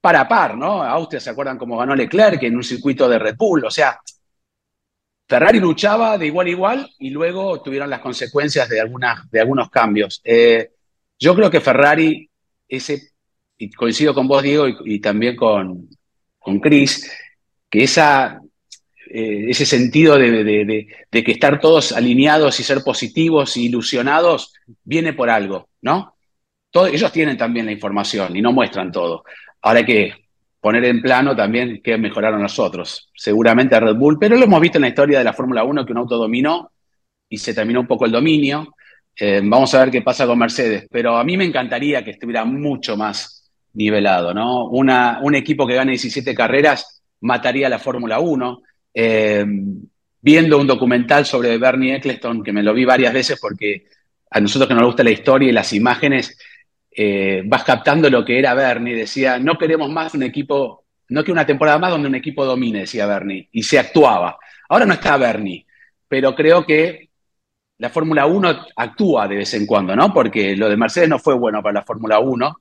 [0.00, 0.82] para par, ¿no?
[0.82, 3.64] Austria se acuerdan cómo ganó Leclerc en un circuito de Red Bull.
[3.64, 4.00] O sea,
[5.28, 8.76] Ferrari luchaba de igual a igual y luego tuvieron las consecuencias de,
[9.30, 10.20] de algunos cambios.
[10.24, 10.72] Eh,
[11.18, 12.28] yo creo que Ferrari,
[12.68, 13.12] ese,
[13.56, 15.88] y coincido con vos, Diego, y, también con,
[16.38, 17.10] con Chris,
[17.70, 18.40] que esa,
[19.14, 25.28] eh, ese sentido de, que estar todos alineados y ser positivos y ilusionados viene por
[25.28, 26.14] algo, ¿no?
[26.90, 29.24] ellos tienen también la información y no muestran todo.
[29.60, 30.14] Ahora hay que
[30.58, 33.10] poner en plano también qué mejoraron nosotros.
[33.14, 35.84] Seguramente a Red Bull, pero lo hemos visto en la historia de la Fórmula 1
[35.84, 36.70] que un auto dominó
[37.28, 38.74] y se terminó un poco el dominio.
[39.14, 42.46] Eh, vamos a ver qué pasa con Mercedes, pero a mí me encantaría que estuviera
[42.46, 44.68] mucho más nivelado, ¿no?
[44.68, 48.62] Un equipo que gane 17 carreras mataría a la Fórmula 1.
[48.94, 49.44] Eh,
[50.20, 53.86] viendo un documental sobre Bernie Eccleston, que me lo vi varias veces porque
[54.30, 56.38] a nosotros que nos gusta la historia y las imágenes,
[56.90, 58.94] eh, vas captando lo que era Bernie.
[58.94, 62.80] Decía, no queremos más un equipo, no que una temporada más donde un equipo domine,
[62.80, 64.38] decía Bernie, y se actuaba.
[64.68, 65.66] Ahora no está Bernie,
[66.08, 67.10] pero creo que
[67.78, 70.14] la Fórmula 1 actúa de vez en cuando, ¿no?
[70.14, 72.56] Porque lo de Mercedes no fue bueno para la Fórmula 1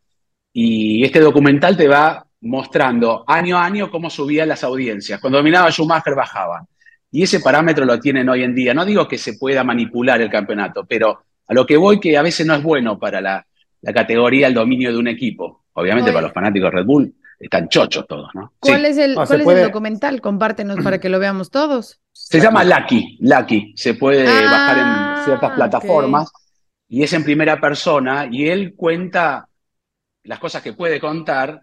[0.53, 5.19] y este documental te va mostrando año a año cómo subían las audiencias.
[5.19, 6.67] Cuando dominaba Schumacher bajaban.
[7.11, 8.73] Y ese parámetro lo tienen hoy en día.
[8.73, 12.21] No digo que se pueda manipular el campeonato, pero a lo que voy que a
[12.21, 13.45] veces no es bueno para la,
[13.93, 15.65] categoría, el dominio de un equipo.
[15.73, 18.53] Obviamente para los fanáticos de Red Bull están chochos todos, ¿no?
[18.59, 20.21] ¿Cuál es, el, documental?
[20.21, 21.99] Compártenos para que lo veamos todos.
[22.11, 23.73] Se llama Lucky, Lucky.
[23.75, 26.31] Se puede bajar en ah, ciertas plataformas
[26.87, 29.47] y es en primera persona y él cuenta
[30.23, 31.61] las cosas que puede contar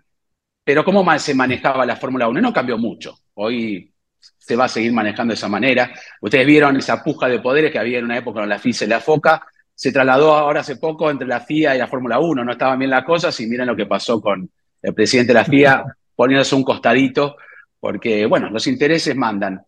[0.69, 2.43] pero ¿cómo se manejaba la Fórmula 1?
[2.43, 3.21] No cambió mucho.
[3.37, 5.91] Hoy se va a seguir manejando de esa manera.
[6.21, 8.87] Ustedes vieron esa puja de poderes que había en una época con la FIA y
[8.87, 9.47] la FOCA.
[9.75, 12.45] Se trasladó ahora hace poco entre la FIA y la Fórmula 1.
[12.45, 14.51] No estaban bien las cosas y miren lo que pasó con
[14.83, 17.37] el presidente de la FIA poniéndose un costadito,
[17.81, 19.63] porque, bueno, los intereses mandan.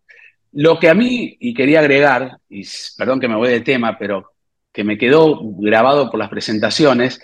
[0.53, 2.63] Lo que a mí, y quería agregar, y
[2.99, 4.33] perdón que me voy de tema, pero
[4.71, 7.23] que me quedó grabado por las presentaciones,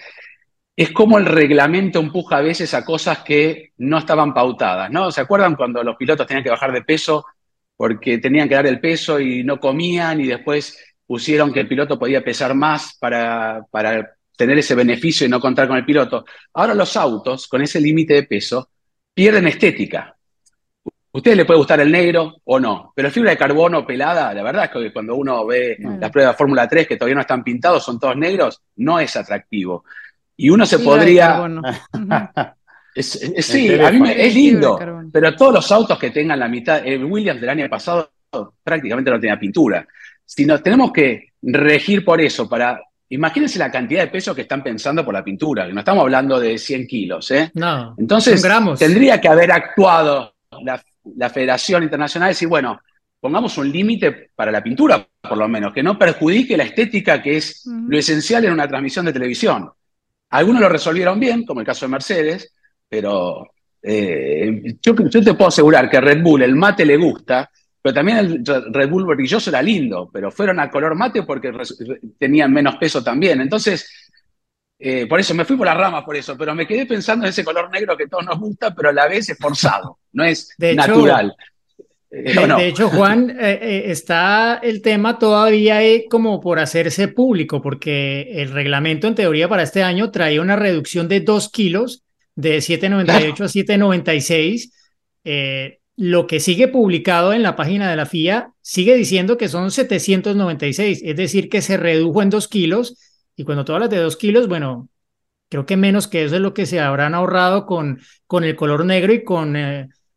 [0.76, 5.10] es como el reglamento empuja a veces a cosas que no estaban pautadas, ¿no?
[5.10, 7.24] ¿Se acuerdan cuando los pilotos tenían que bajar de peso
[7.74, 11.98] porque tenían que dar el peso y no comían y después pusieron que el piloto
[11.98, 16.26] podía pesar más para, para tener ese beneficio y no contar con el piloto?
[16.52, 18.68] Ahora los autos, con ese límite de peso,
[19.14, 20.14] pierden estética.
[20.84, 24.42] A ustedes les puede gustar el negro o no, pero fibra de carbono pelada, la
[24.42, 27.42] verdad es que cuando uno ve las pruebas de Fórmula 3 que todavía no están
[27.42, 29.84] pintados, son todos negros, no es atractivo.
[30.36, 31.40] Y uno se podría...
[32.96, 34.78] sí, a mí es lindo,
[35.12, 38.10] pero todos los autos que tengan la mitad, el Williams del año pasado
[38.62, 39.86] prácticamente no tenía pintura.
[40.24, 44.62] Si nos tenemos que regir por eso, para Imagínense la cantidad de peso que están
[44.64, 47.50] pensando por la pintura, que no estamos hablando de 100 kilos, ¿eh?
[47.54, 47.94] No.
[47.98, 48.44] Entonces,
[48.78, 50.82] tendría que haber actuado la,
[51.30, 52.80] Federación Internacional y decir, bueno,
[53.20, 57.36] pongamos un límite para la pintura, por lo menos, que no perjudique la estética, que
[57.36, 59.70] es lo esencial en una transmisión de televisión.
[60.30, 62.52] Algunos lo resolvieron bien, como el caso de Mercedes,
[62.88, 63.50] pero
[63.82, 67.48] eh, yo, te puedo asegurar que a Red Bull el mate le gusta,
[67.80, 71.52] pero también el Red Bull brilloso era lindo, pero fueron a color mate porque
[72.18, 73.40] tenían menos peso también.
[73.40, 73.88] Entonces,
[74.78, 77.30] eh, por eso me fui por las ramas por eso, pero me quedé pensando en
[77.30, 80.54] ese color negro que todos nos gusta, pero a la vez es forzado, no es
[80.58, 81.34] natural.
[82.10, 88.52] De, hecho, Juan, eh, eh, está el tema todavía como por hacerse público, porque el
[88.52, 92.04] reglamento en teoría para este año traía una reducción de 2 kilos,
[92.36, 94.72] de 7,98 a 7,96.
[95.24, 99.70] Eh, lo que sigue publicado en la página de la FIA sigue diciendo que son
[99.70, 102.98] 796, es decir, que se redujo en 2 kilos.
[103.34, 104.88] Y cuando tú hablas de 2 kilos, bueno,
[105.48, 108.84] creo que menos que eso es lo que se habrán ahorrado con, con el color
[108.84, 109.56] negro y con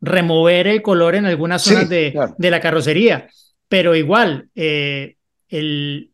[0.02, 3.28] remover el color en algunas zonas de, la carrocería.
[3.68, 5.18] Pero igual, eh,
[5.50, 6.12] el,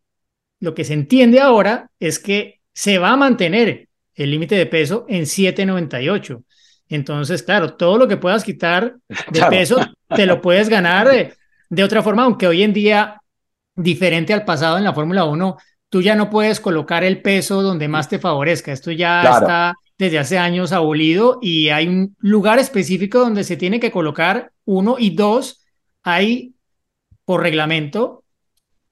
[0.59, 5.05] lo que se entiende ahora es que se va a mantener el límite de peso
[5.07, 6.43] en 798.
[6.89, 8.95] Entonces, claro, todo lo que puedas quitar
[9.31, 9.77] de peso
[10.15, 11.07] te lo puedes ganar
[11.69, 13.21] de, otra forma, aunque hoy en día,
[13.75, 15.57] diferente al pasado en la Fórmula 1,
[15.89, 18.71] tú ya no puedes colocar el peso donde más te favorezca.
[18.71, 23.79] Esto ya está desde hace años abolido y hay un lugar específico donde se tiene
[23.79, 25.63] que colocar uno y dos,
[26.03, 26.55] hay
[27.23, 28.23] por reglamento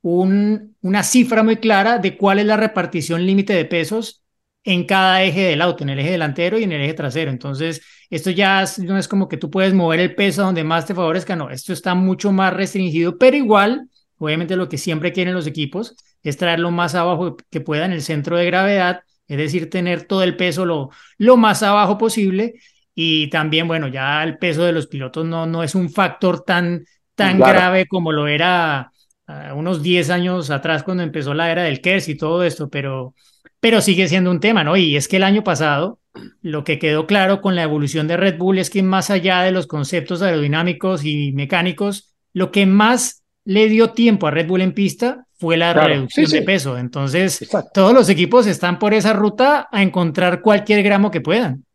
[0.01, 4.23] un, una cifra muy clara de cuál es la repartición límite de pesos
[4.63, 7.31] en cada eje del auto, en el eje delantero y en el eje trasero.
[7.31, 10.95] Entonces, esto ya no es como que tú puedes mover el peso donde más te
[10.95, 15.47] favorezca, no, esto está mucho más restringido, pero igual, obviamente lo que siempre quieren los
[15.47, 20.05] equipos es traerlo más abajo que pueda en el centro de gravedad es decir, tener
[20.05, 22.55] todo el peso lo, lo más abajo posible
[22.95, 26.85] y también, bueno, ya el peso de los pilotos no, no es un factor tan,
[27.15, 27.53] tan Claro.
[27.53, 28.91] grave como lo era
[29.27, 33.15] ah, unos 10 años atrás cuando empezó la era del KERS y todo esto, pero,
[33.59, 34.77] pero sigue siendo un tema, ¿no?
[34.77, 35.99] Y es que el año pasado
[36.41, 39.51] lo que quedó claro con la evolución de Red Bull es que más allá de
[39.51, 44.73] los conceptos aerodinámicos y mecánicos, lo que más le dio tiempo a Red Bull en
[44.73, 46.45] pista fue la Claro, reducción sí, de sí.
[46.45, 46.77] peso.
[46.77, 47.69] Entonces, Exacto.
[47.73, 51.65] todos los equipos están por esa ruta a encontrar cualquier gramo que puedan.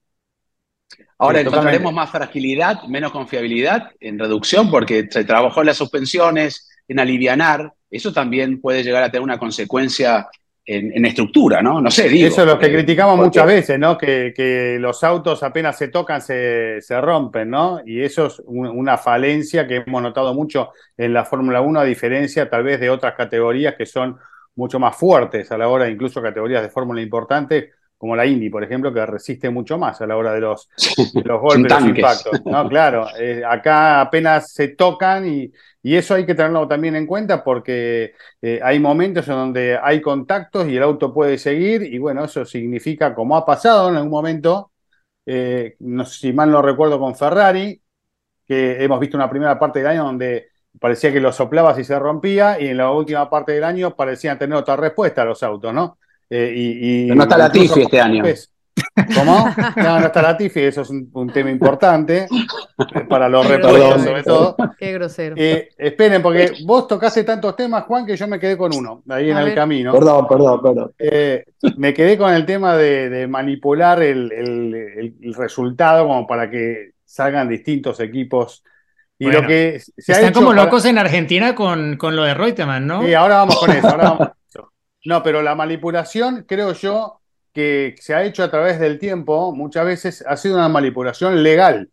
[1.18, 6.98] Ahora encontraremos más fragilidad, menos confiabilidad en reducción, porque se trabajó en las suspensiones, en
[6.98, 7.74] alivianar.
[7.90, 10.28] Eso también puede llegar a tener una consecuencia
[10.68, 11.80] en, en estructura, ¿no?
[11.80, 12.28] No sé, digo.
[12.28, 13.96] Eso es lo que porque- criticamos porque- muchas veces, ¿no?
[13.96, 17.80] Que, que los autos apenas se tocan se, se rompen, ¿no?
[17.86, 21.84] Y eso es un- una falencia que hemos notado mucho en la Fórmula 1, a
[21.84, 24.18] diferencia tal vez de otras categorías que son
[24.56, 28.62] mucho más fuertes a la hora, incluso categorías de Fórmula importantes, como la Indy, por
[28.62, 30.68] ejemplo, que resiste mucho más a la hora de los,
[31.12, 32.46] de los golpes, los impactos.
[32.46, 37.06] No, claro, eh, acá apenas se tocan y, y eso hay que tenerlo también en
[37.06, 41.98] cuenta porque eh, hay momentos en donde hay contactos y el auto puede seguir y
[41.98, 44.70] bueno, eso significa, como ha pasado en algún momento,
[45.26, 47.82] eh, no sé si mal no recuerdo con Ferrari,
[48.46, 50.48] que hemos visto una primera parte del año donde
[50.80, 54.38] parecía que lo soplabas y se rompía y en la última parte del año parecían
[54.38, 55.97] tener otra respuesta los autos, ¿no?
[56.30, 58.24] Eh, y, y Pero no está incluso Latifi este año.
[59.16, 59.48] ¿Cómo?
[59.76, 63.98] No, no está Latifi, eso es un, un tema importante eh, para los grosero.
[63.98, 64.56] sobre todo.
[64.78, 65.34] Qué grosero.
[65.38, 69.30] Eh, esperen, porque vos tocaste tantos temas, Juan, que yo me quedé con uno, ahí
[69.30, 69.92] en el camino.
[69.92, 70.92] Perdón, perdón, perdón.
[70.98, 71.44] Eh,
[71.76, 76.48] me quedé con el tema de, de manipular el, el- el- el resultado como para
[76.50, 78.62] que salgan distintos equipos.
[79.18, 82.14] Y Bueno, lo que se ha Están hecho como para- locos en Argentina con, con
[82.14, 83.02] lo de Reutemann, ¿no?
[83.02, 84.37] Sí, ahora vamos con eso, ahora vamos con eso.
[85.04, 87.20] No, pero la manipulación, creo yo,
[87.52, 91.90] que se ha hecho a través del tiempo, muchas veces ha sido una manipulación legal.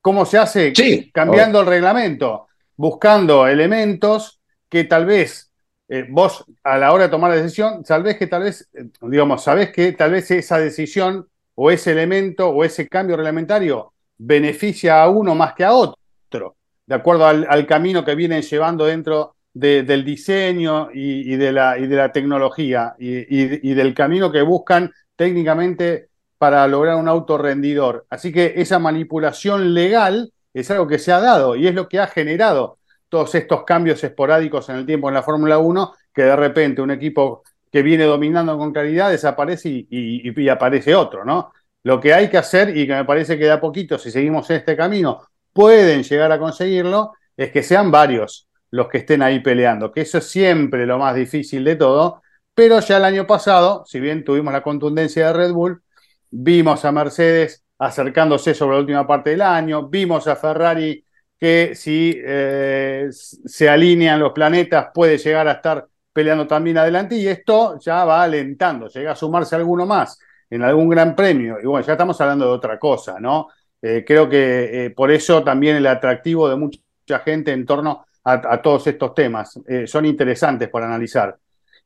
[0.00, 0.74] ¿Cómo se hace?
[0.74, 5.52] Sí, Cambiando el reglamento, buscando elementos que tal vez
[5.88, 8.88] eh, vos a la hora de tomar la decisión, tal vez que tal vez, eh,
[9.02, 15.02] digamos, sabés que tal vez esa decisión o ese elemento o ese cambio reglamentario beneficia
[15.02, 19.36] a uno más que a otro, de acuerdo al, al camino que vienen llevando dentro
[19.54, 26.96] de- del diseño y, de la, tecnología y, del camino que buscan técnicamente para lograr
[26.96, 28.06] un auto rendidor.
[28.10, 32.00] Así que esa manipulación legal es algo que se ha dado y es lo que
[32.00, 36.36] ha generado todos estos cambios esporádicos en el tiempo en la Fórmula 1, que de
[36.36, 41.52] repente un equipo que viene dominando con claridad desaparece y, aparece otro, ¿no?
[41.84, 44.48] Lo que hay que hacer, y que me parece que de a poquito, si seguimos
[44.50, 49.92] este camino, pueden llegar a conseguirlo, es que sean varios los que estén ahí peleando,
[49.92, 52.22] que eso es siempre lo más difícil de todo,
[52.54, 55.82] pero ya el año pasado, si bien tuvimos la contundencia de Red Bull,
[56.30, 61.04] vimos a Mercedes acercándose sobre la última parte del año, vimos a Ferrari
[61.38, 67.26] que si eh, se alinean los planetas puede llegar a estar peleando también adelante y
[67.26, 71.84] esto ya va alentando, llega a sumarse alguno más en algún gran premio y bueno,
[71.86, 73.48] ya estamos hablando de otra cosa, ¿no?
[73.82, 78.32] Eh, creo que eh, por eso también el atractivo de mucha gente en torno a,
[78.32, 81.36] a todos estos temas eh, son interesantes para analizar.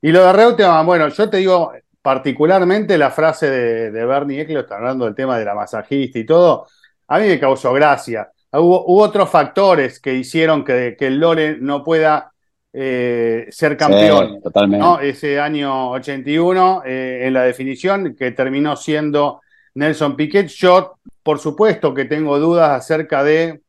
[0.00, 1.72] Y lo de Reutemann, bueno, yo te digo
[2.02, 6.66] particularmente la frase de, de Bernie Eccleston hablando del tema de la masajista y todo,
[7.08, 8.30] a mí me causó gracia.
[8.52, 12.32] Hubo, hubo otros factores que hicieron que, que el Lore no pueda
[12.72, 14.34] eh, ser campeón.
[14.34, 14.84] Sí, totalmente.
[14.84, 15.00] ¿no?
[15.00, 19.40] Ese año 81, eh, en la definición, que terminó siendo
[19.74, 20.48] Nelson Piquet.
[20.48, 23.62] Yo, por supuesto, que tengo dudas acerca de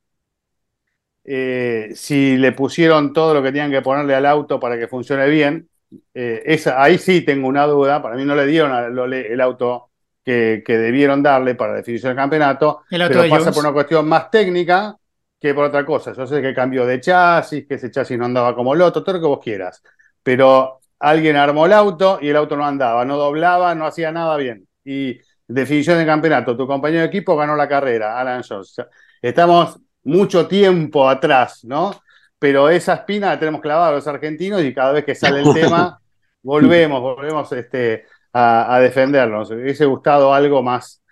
[1.28, 5.28] eh, si le pusieron todo lo que tenían que ponerle al auto para que funcione
[5.30, 5.68] bien.
[6.14, 8.02] Eh, esa, ahí sí tengo una duda.
[8.02, 9.92] Para mí no le dieron a el auto
[10.24, 13.54] que, que debieron darle para la definición del campeonato, El auto pero pasa Jones.
[13.54, 14.96] por una cuestión más técnica
[15.40, 16.14] que por otra cosa.
[16.14, 19.16] Yo sé que cambió de chasis, que ese chasis no andaba como el otro, todo
[19.16, 19.84] lo que vos quieras.
[20.24, 24.36] Pero alguien armó el auto y el auto no andaba, no doblaba, no hacía nada
[24.38, 24.68] bien.
[24.84, 28.76] Y definición de campeonato, tu compañero de equipo ganó la carrera, Alan Jones.
[29.22, 32.02] Estamos mucho tiempo atrás, ¿no?
[32.40, 36.00] Pero esa espina la tenemos clavada los argentinos y cada vez que sale el tema,
[36.42, 39.50] volvemos, volvemos este, a, a defendernos.
[39.52, 41.04] Me hubiese gustado algo más,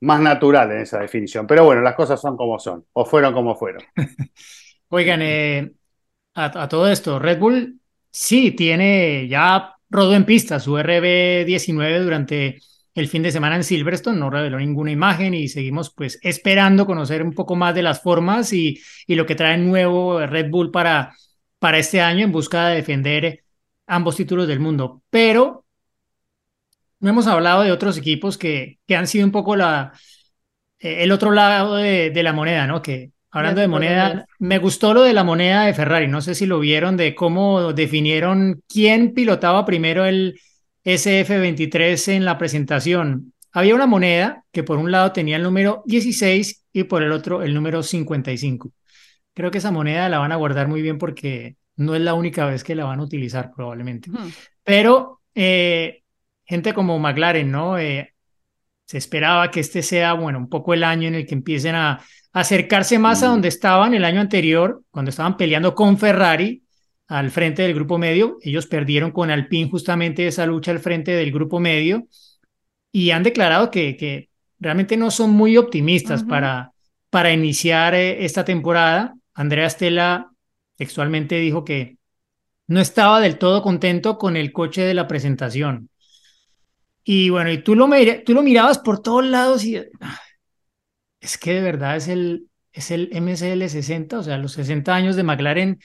[0.00, 1.46] más natural en esa definición.
[1.46, 3.82] Pero bueno, las cosas son como son, o fueron como fueron.
[4.88, 5.70] Oigan, eh,
[6.34, 7.80] a, a todo esto, Red Bull
[8.10, 12.60] sí tiene, ya rodó en pista su RB19 durante
[12.94, 17.22] el fin de semana en Silverstone, no reveló ninguna imagen y seguimos pues esperando conocer
[17.22, 21.14] un poco más de las formas y, y lo que trae nuevo Red Bull para,
[21.58, 23.44] para este año en busca de defender
[23.86, 25.02] ambos títulos del mundo.
[25.10, 25.64] Pero
[27.00, 29.92] no hemos hablado de otros equipos que, que han sido un poco la,
[30.78, 32.82] eh, el otro lado de, de la moneda, ¿no?
[32.82, 36.08] Que, Hablando de moneda, me gustó lo de la moneda de Ferrari.
[36.08, 40.40] No sé si lo vieron de cómo definieron quién pilotaba primero el
[40.88, 43.34] SF23 en la presentación.
[43.52, 47.42] Había una moneda que por un lado tenía el número 16 y por el otro
[47.42, 48.72] el número 55.
[49.34, 52.46] Creo que esa moneda la van a guardar muy bien porque no es la única
[52.46, 54.10] vez que la van a utilizar probablemente.
[54.64, 56.04] Pero eh,
[56.46, 57.78] gente como McLaren, ¿no?
[57.78, 58.14] Eh,
[58.86, 62.02] se esperaba que este sea, bueno, un poco el año en el que empiecen a
[62.32, 66.62] acercarse más a donde estaban el año anterior, cuando estaban peleando con Ferrari
[67.08, 68.38] al frente del grupo medio.
[68.42, 72.06] Ellos perdieron con Alpine justamente esa lucha al frente del grupo medio
[72.92, 74.28] y han declarado que, que
[74.60, 76.72] realmente no son muy optimistas para,
[77.10, 79.14] para iniciar eh, esta temporada.
[79.34, 80.28] Andrea Stella
[80.76, 81.96] textualmente dijo que
[82.66, 85.88] no estaba del todo contento con el coche de la presentación.
[87.02, 87.88] Y bueno, y tú lo,
[88.24, 89.82] tú lo mirabas por todos lados y
[91.20, 95.16] es que de verdad es el, es el MCL 60, o sea, los 60 años
[95.16, 95.78] de McLaren,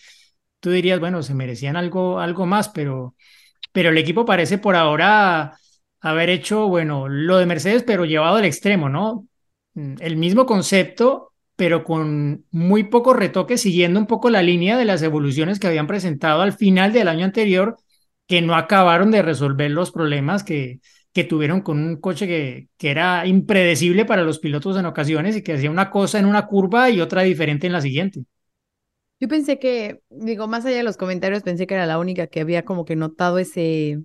[0.63, 3.15] tú dirías, bueno, se merecían algo, algo más, pero,
[3.73, 5.57] pero el equipo parece por ahora
[5.99, 9.27] haber hecho, bueno, lo de Mercedes, pero llevado al extremo, ¿no?
[9.75, 15.01] El mismo concepto, pero con muy pocos retoques, siguiendo un poco la línea de las
[15.01, 17.75] evoluciones que habían presentado al final del año anterior,
[18.25, 20.79] que no acabaron de resolver los problemas que,
[21.11, 22.25] que tuvieron con un coche
[22.77, 26.47] que era impredecible para los pilotos en ocasiones y que hacía una cosa en una
[26.47, 28.23] curva y otra diferente en la siguiente.
[29.19, 32.41] Yo pensé que, digo, más allá de los comentarios, pensé que era la única que
[32.41, 33.99] había como que notado ese,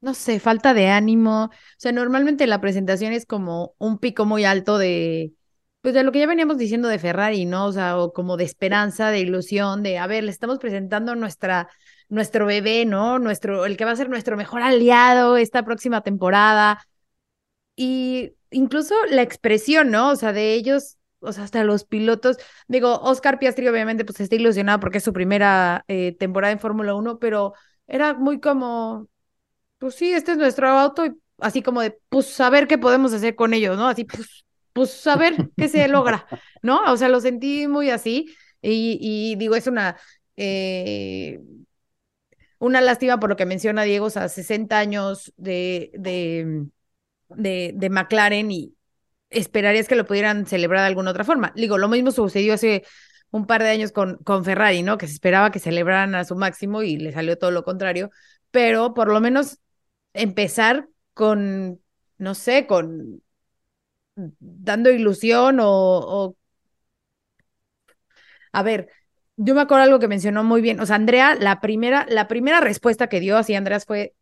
[0.00, 1.46] no sé, falta de ánimo.
[1.46, 5.32] O sea, normalmente la presentación es como un pico muy alto de,
[5.80, 7.66] pues de lo que ya veníamos diciendo de Ferrari, ¿no?
[7.66, 11.68] O sea, o como de esperanza, de ilusión, de, a ver, le estamos presentando nuestra,
[12.08, 13.18] nuestro bebé, ¿no?
[13.18, 16.80] Nuestro, el que va a ser nuestro mejor aliado esta próxima temporada.
[17.76, 20.10] Y incluso la expresión, ¿no?
[20.10, 22.36] O sea, de ellos, o sea, hasta los pilotos.
[22.68, 26.94] Digo, Oscar Piastri obviamente pues está ilusionado porque es su primera eh, temporada en Fórmula
[26.94, 27.54] 1, pero
[27.86, 29.08] era muy como,
[29.78, 33.12] pues sí, este es nuestro auto y así como de, pues a ver qué podemos
[33.12, 33.88] hacer con ellos, ¿no?
[33.88, 34.44] Así, pues
[34.74, 36.26] pues a ver qué se logra,
[36.60, 36.92] ¿no?
[36.92, 39.96] O sea, lo sentí muy así y, digo, es una,
[40.36, 41.40] eh,
[42.58, 46.66] una lástima por lo que menciona Diego, o sea, 60 años de, de,
[47.28, 48.73] de, de McLaren y
[49.34, 51.52] esperarías que lo pudieran celebrar de alguna otra forma.
[51.56, 52.84] Digo, lo mismo sucedió hace
[53.30, 54.98] un par de años con, con Ferrari, ¿no?
[54.98, 58.10] Que se esperaba que celebraran a su máximo y le salió todo lo contrario,
[58.50, 59.58] pero por lo menos
[60.12, 61.80] empezar con,
[62.18, 63.22] no sé, con
[64.16, 66.36] dando ilusión o,
[68.52, 68.88] A ver,
[69.36, 72.60] yo me acuerdo algo que mencionó muy bien, o sea, Andrea, la primera, la primera
[72.60, 74.14] respuesta que dio así Andreas fue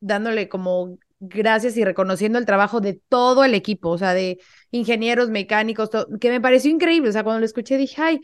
[0.00, 4.40] dándole como gracias y reconociendo el trabajo de todo el equipo, o sea, de
[4.72, 5.88] ingenieros, mecánicos,
[6.20, 8.20] que me pareció increíble, o sea, cuando lo escuché dije, ay,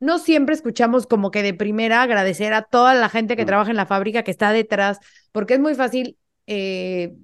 [0.00, 3.76] no siempre escuchamos como que de primera agradecer a toda la gente que trabaja en
[3.76, 4.98] la fábrica, que está detrás,
[5.30, 7.14] porque es muy fácil eh,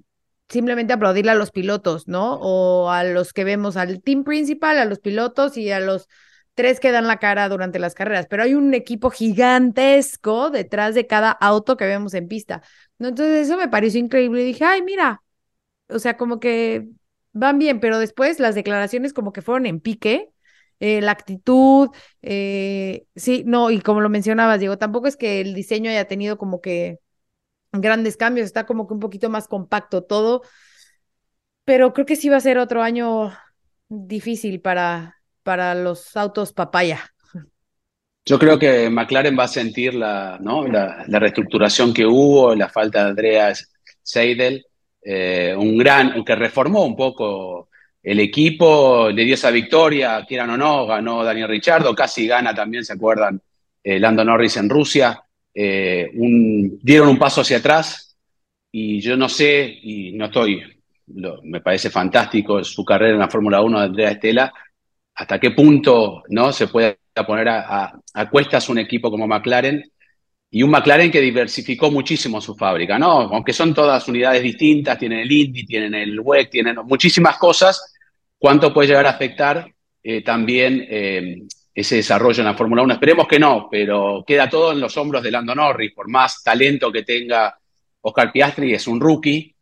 [0.47, 2.35] simplemente aplaudirle a los pilotos, ¿no?
[2.35, 6.07] O a los que vemos al team principal, a los pilotos y a los
[6.55, 11.07] tres que dan la cara durante las carreras, pero hay un equipo gigantesco detrás de
[11.07, 12.63] cada auto que vemos en pista.
[12.99, 15.21] Entonces eso me pareció increíble y dije, ay, mira,
[15.89, 16.87] o sea, como que
[17.33, 20.29] van bien, pero después las declaraciones como que fueron en pique.
[20.81, 21.89] Eh, la actitud,
[22.21, 26.37] eh, sí, no, y como lo mencionabas, Diego, tampoco es que el diseño haya tenido
[26.37, 26.99] como que
[27.71, 30.41] grandes cambios, está como que un poquito más compacto todo,
[31.63, 33.31] pero creo que sí va a ser otro año
[33.89, 35.14] difícil para,
[35.45, 37.13] para los autos papaya.
[38.25, 43.09] Yo creo que McLaren va a sentir la, la, reestructuración que hubo, la falta de
[43.11, 43.71] Andreas
[44.01, 44.65] Seidel,
[45.03, 47.69] eh, un gran, que reformó un poco
[48.01, 52.83] el equipo, le dio esa victoria, quieran o no, ganó Daniel Richardo, casi gana también,
[52.83, 53.39] ¿se acuerdan?
[53.83, 55.21] Eh, Lando Norris en Rusia.
[55.53, 56.09] Eh,
[56.81, 58.17] dieron un paso hacia atrás
[58.71, 60.63] y yo no sé, y no estoy,
[61.43, 64.53] me parece fantástico su carrera en la Fórmula 1 de Andrea Estela,
[65.15, 66.51] hasta qué punto ¿no?
[66.51, 69.83] se puede poner a, cuestas un equipo como McLaren
[70.51, 73.21] y un McLaren que diversificó muchísimo su fábrica, ¿no?
[73.21, 77.93] Aunque son todas unidades distintas, tienen el Indy, tienen el WEC, tienen muchísimas cosas,
[78.37, 79.67] ¿cuánto puede llegar a afectar
[80.03, 81.41] eh, también eh,
[81.73, 82.93] ese desarrollo en la Fórmula 1.
[82.93, 86.91] Esperemos que no, pero queda todo en los hombros de Lando Norris, por más talento
[86.91, 87.57] que tenga
[88.01, 89.54] Oscar Piastri, es un rookie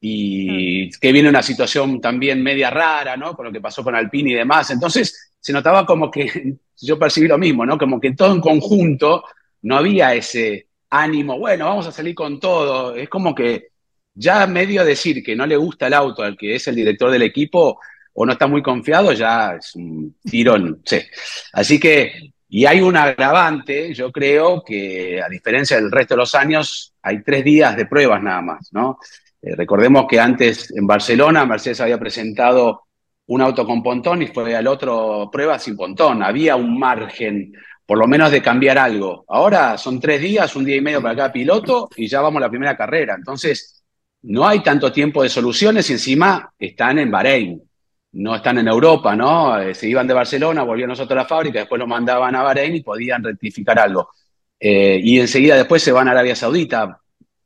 [0.00, 3.34] y que viene una situación también media rara, ¿no?
[3.34, 4.70] Con lo que pasó con Alpine y demás.
[4.70, 7.76] Entonces se notaba como que, yo percibí lo mismo, ¿no?
[7.76, 9.24] Como que todo en conjunto
[9.62, 12.96] no había ese ánimo, bueno, vamos a salir con todo.
[12.96, 13.68] Es como que
[14.14, 17.22] ya medio decir que no le gusta el auto al que es el director del
[17.22, 17.78] equipo,
[18.12, 20.82] o no está muy confiado, ya es un tirón.
[20.84, 21.00] Sí.
[21.52, 26.34] Así que, y hay un agravante, yo creo que a diferencia del resto de los
[26.34, 28.98] años, hay tres días de pruebas nada más, ¿no?
[29.42, 32.82] Eh, recordemos que antes en Barcelona Mercedes había presentado
[33.26, 36.22] un auto con pontón y fue al otro prueba sin pontón.
[36.22, 37.52] Había un margen,
[37.86, 39.24] por lo menos, de cambiar algo.
[39.28, 42.46] Ahora son tres días, un día y medio para cada piloto y ya vamos a
[42.46, 43.14] la primera carrera.
[43.16, 43.82] Entonces,
[44.22, 47.62] no hay tanto tiempo de soluciones y encima están en Bahrein,
[48.12, 49.58] no están en Europa, ¿no?
[49.58, 52.74] Eh, se iban de Barcelona, volvían nosotros a la fábrica, después lo mandaban a Bahrein
[52.74, 54.10] y podían rectificar algo.
[54.58, 57.00] Eh, y enseguida después se van a Arabia Saudita,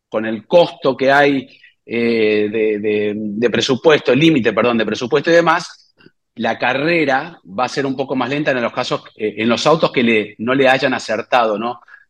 [0.08, 1.48] con el costo que hay
[1.86, 5.94] eh, de, presupuesto, el límite, perdón, de presupuesto y demás,
[6.36, 9.92] la carrera va a ser un poco más lenta en los casos, en los autos
[9.92, 11.58] que no le hayan acertado.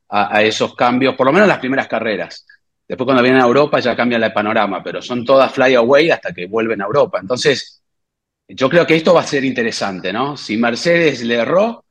[0.09, 2.47] A, esos cambios, por lo menos en las primeras carreras.
[2.87, 6.33] Después cuando vienen a Europa ya cambia el panorama, pero son todas fly away hasta
[6.33, 7.19] que vuelven a Europa.
[7.21, 7.83] Entonces,
[8.47, 10.37] yo creo que esto va a ser interesante, ¿no?
[10.37, 11.85] Si Mercedes le erró,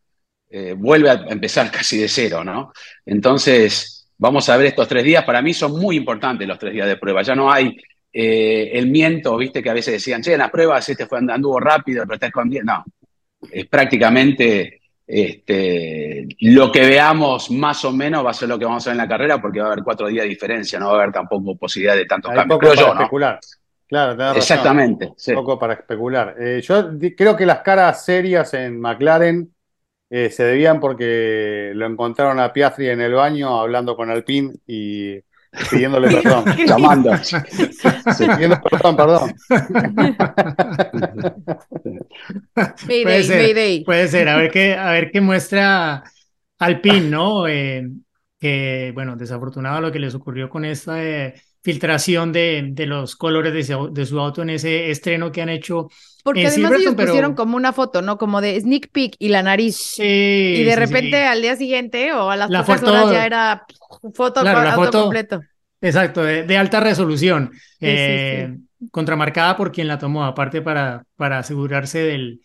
[0.49, 2.71] eh, vuelve a empezar casi de cero, ¿no?
[3.05, 5.25] Entonces, vamos a ver estos tres días.
[5.25, 7.21] Para mí son muy importantes los tres días de prueba.
[7.23, 7.75] Ya no hay
[8.11, 11.59] eh, el miento, viste, que a veces decían, che, en las pruebas este fue anduvo
[11.59, 12.63] rápido, pero está escondido.
[12.63, 12.85] No,
[13.51, 18.87] es prácticamente este, lo que veamos más o menos va a ser lo que vamos
[18.87, 20.93] a ver en la carrera porque va a haber cuatro días de diferencia, no va
[20.93, 22.59] a haber tampoco posibilidad de tantos cambios.
[22.59, 23.39] Poco para especular.
[23.89, 25.11] Claro, Exactamente.
[25.27, 26.35] Un poco para especular.
[26.39, 29.52] Eh, yo creo que las caras serias en McLaren
[30.15, 35.15] eh, se debían porque lo encontraron a Piastri en el baño hablando con Alpine y
[35.71, 36.45] pidiéndole perdón.
[36.67, 37.13] Llamando.
[38.19, 39.33] Pidiendo perdón, perdón.
[42.85, 46.03] puede, ser, puede ser, a ver qué, a ver qué muestra
[46.59, 47.47] Alpine, ¿no?
[47.47, 47.89] Eh,
[48.39, 51.33] que, bueno, desafortunado lo que les ocurrió con esta eh,
[51.63, 55.89] filtración de, de, los colores de, de, su auto en ese estreno que han hecho.
[56.21, 58.17] Porque además ellos pusieron como una foto, ¿no?
[58.17, 59.77] Como de sneak peek y la nariz.
[59.95, 60.03] Sí.
[60.03, 63.65] Y de repente al día siguiente o a las la pocas horas ya era
[64.13, 65.41] foto, claro, la foto completo.
[65.79, 67.51] Exacto, de, alta resolución,
[67.81, 68.55] eh,
[68.91, 72.39] contramarcada por quien la tomó, aparte para, para asegurarse del,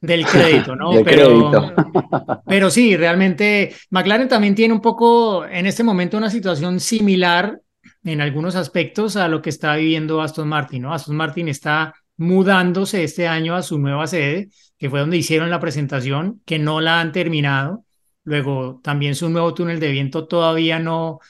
[0.00, 0.90] del crédito, ¿no?
[1.04, 1.74] pero,
[2.46, 7.60] pero sí, realmente McLaren también tiene un poco en este momento una situación similar
[8.06, 10.94] en algunos aspectos a lo que está viviendo Aston Martin, ¿no?
[10.94, 14.48] Aston Martin está mudándose este año a su nueva sede,
[14.78, 17.84] que fue donde hicieron la presentación, que no la han terminado.
[18.24, 21.20] Luego también su nuevo túnel de viento todavía no,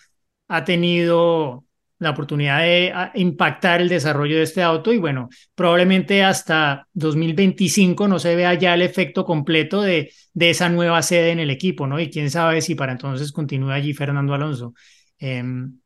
[0.48, 1.64] ha tenido
[1.98, 8.18] la oportunidad de impactar el desarrollo de este auto y bueno, probablemente hasta 2025 no
[8.18, 11.98] se vea ya el efecto completo de, de esa nueva sede en el equipo, ¿no?
[11.98, 14.74] Y quién sabe si para entonces continúa allí Fernando Alonso.
[15.18, 15.78] Em,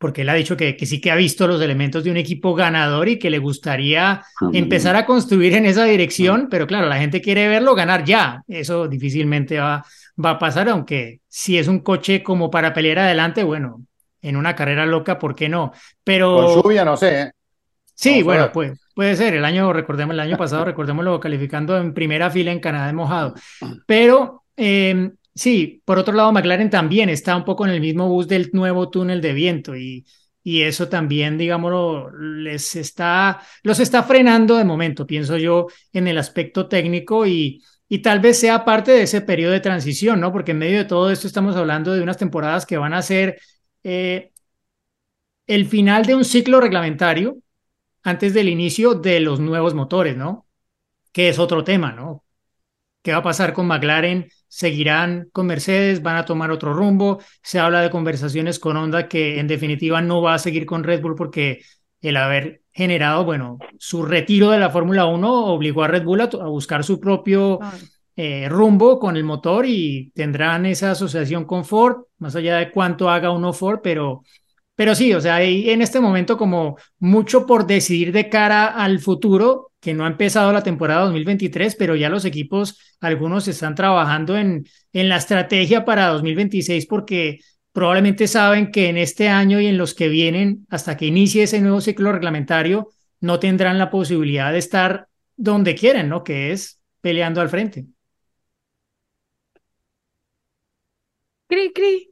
[0.00, 2.54] porque él ha dicho que, que, sí que ha visto los elementos de un equipo
[2.54, 7.20] ganador y que le gustaría empezar a construir en esa dirección, pero claro, la gente
[7.20, 8.42] quiere verlo ganar ya.
[8.48, 9.84] Eso difícilmente va,
[10.24, 13.84] va a pasar, aunque si es un coche como para pelear adelante, bueno,
[14.22, 15.72] en una carrera loca, ¿por qué no?
[16.02, 16.34] Pero...
[16.34, 17.20] Con lluvia no sé.
[17.20, 17.32] ¿eh?
[17.94, 19.34] Sí, bueno, pues, puede ser.
[19.34, 23.34] El año, recordemos, el año pasado, recordémoslo, calificando en primera fila en Canadá de mojado.
[23.86, 28.28] Pero em, sí, por otro lado, McLaren también está un poco en el mismo bus
[28.28, 30.06] del nuevo túnel de viento y,
[30.42, 36.18] y eso también, digámoslo, les está, los está frenando de momento, pienso yo, en el
[36.18, 40.32] aspecto técnico y, y tal vez sea parte de ese periodo de transición, ¿no?
[40.32, 43.40] Porque en medio de todo esto estamos hablando de unas temporadas que van a ser
[43.82, 44.32] eh,
[45.46, 47.38] el final de un ciclo reglamentario
[48.04, 50.46] antes del inicio de los nuevos motores, ¿no?
[51.12, 52.24] Que es otro tema, ¿no?
[53.02, 54.28] ¿Qué va a pasar con McLaren?
[54.46, 56.02] ¿Seguirán con Mercedes?
[56.02, 57.20] ¿Van a tomar otro rumbo?
[57.42, 61.00] Se habla de conversaciones con Honda que en definitiva no va a seguir con Red
[61.00, 61.62] Bull porque
[62.02, 66.26] el haber generado, bueno, su retiro de la Fórmula 1 obligó a Red Bull a,
[66.26, 67.58] buscar su propio
[68.16, 73.08] eh, rumbo con el motor y tendrán esa asociación con Ford, más allá de cuánto
[73.08, 74.22] haga uno Ford, pero,
[74.80, 78.98] pero sí, o sea, hay en este momento como mucho por decidir de cara al
[78.98, 84.38] futuro, que no ha empezado la temporada 2023, pero ya los equipos, algunos están trabajando
[84.38, 84.64] en,
[84.94, 87.40] en la estrategia para 2026 porque
[87.72, 91.60] probablemente saben que en este año y en los que vienen, hasta que inicie ese
[91.60, 92.88] nuevo ciclo reglamentario,
[93.20, 96.24] no tendrán la posibilidad de estar donde quieren, ¿no?
[96.24, 97.84] Que es peleando al frente.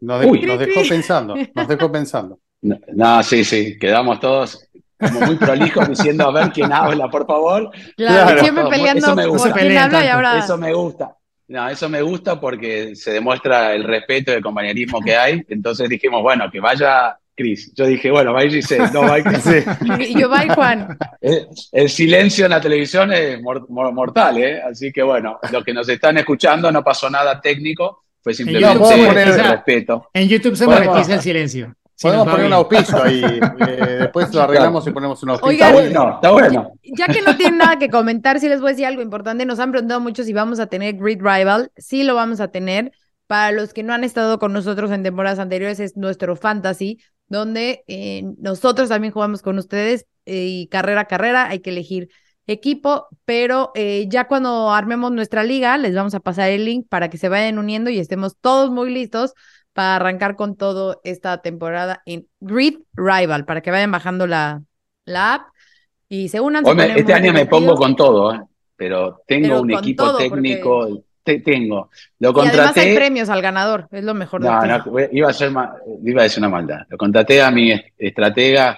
[0.02, 2.38] Nos, dejó pensando, nos dejó pensando.
[2.62, 4.64] No, sí, sí, quedamos todos
[4.98, 7.70] como muy prolijos diciendo a ver quién habla, por favor.
[7.96, 9.50] Claro, siempre peleando eso me gusta.
[9.52, 10.38] por quién habla y ahora...
[10.38, 11.14] Eso me gusta.
[11.46, 15.42] No, eso me gusta porque se demuestra el respeto y el compañerismo que hay.
[15.48, 17.72] Entonces dijimos, bueno, que vaya Cris.
[17.74, 20.10] Yo dije, bueno, va a ir Giselle, no va a ir Cris.
[20.10, 20.98] Y yo, bye, Juan.
[21.20, 24.60] El, el silencio en la televisión es mor- mor- mortal, ¿eh?
[24.60, 28.84] Así que bueno, los que nos están escuchando no pasó nada técnico, fue simplemente No,
[28.84, 30.10] poner- respeto.
[30.12, 31.74] En YouTube se monetiza el silencio.
[31.98, 33.22] Si Podemos poner un auspicio ahí.
[33.66, 35.48] eh, después lo arreglamos y ponemos un auspicio.
[35.48, 36.72] Oigan, Está bueno, está bueno.
[36.84, 39.44] Ya que no tienen nada que comentar, sí les voy a decir algo importante.
[39.44, 41.72] Nos han preguntado mucho si vamos a tener Grid Rival.
[41.76, 42.92] Sí lo vamos a tener.
[43.26, 47.82] Para los que no han estado con nosotros en temporadas anteriores, es nuestro fantasy, donde
[47.88, 52.10] eh, nosotros también jugamos con ustedes eh, y carrera a carrera hay que elegir
[52.46, 57.10] equipo, pero eh, ya cuando armemos nuestra liga, les vamos a pasar el link para
[57.10, 59.34] que se vayan uniendo y estemos todos muy listos
[59.78, 64.60] para arrancar con todo esta temporada en Grid Rival, para que vayan bajando la,
[65.04, 65.42] la app
[66.08, 66.64] y se unan.
[66.96, 68.40] este año me pongo con todo, ¿eh?
[68.74, 71.90] Pero tengo Pero un equipo todo, técnico, te- tengo.
[72.18, 72.94] Lo Y además hay contraté.
[72.96, 75.52] premios al ganador, es lo mejor No, no, iba a, ser
[76.02, 76.80] iba a decir una maldad.
[76.88, 78.76] Lo contraté a mi est- estratega,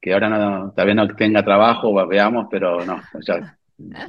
[0.00, 3.00] que ahora no, todavía no tenga trabajo, veamos, pero no,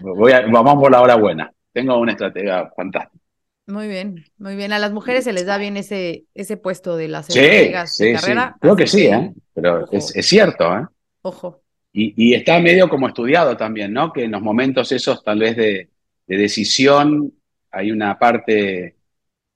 [0.02, 1.52] voy a- vamos por la hora buena.
[1.74, 3.21] Tengo una estratega fantástica.
[3.68, 4.74] Muy bien, muy bien.
[4.74, 7.88] A las mujeres se les da bien ese, ese puesto de las Sí, de sí,
[7.88, 8.14] sí.
[8.14, 8.58] carrera.
[8.60, 9.32] Creo que sí, ¿eh?
[9.54, 10.86] Pero es, es cierto, ¿eh?
[11.22, 11.62] Ojo.
[11.94, 14.12] Y, y está medio como estudiado también, ¿no?
[14.12, 15.90] Que en los momentos esos tal vez de,
[16.28, 17.34] de decisión
[17.72, 18.96] hay una parte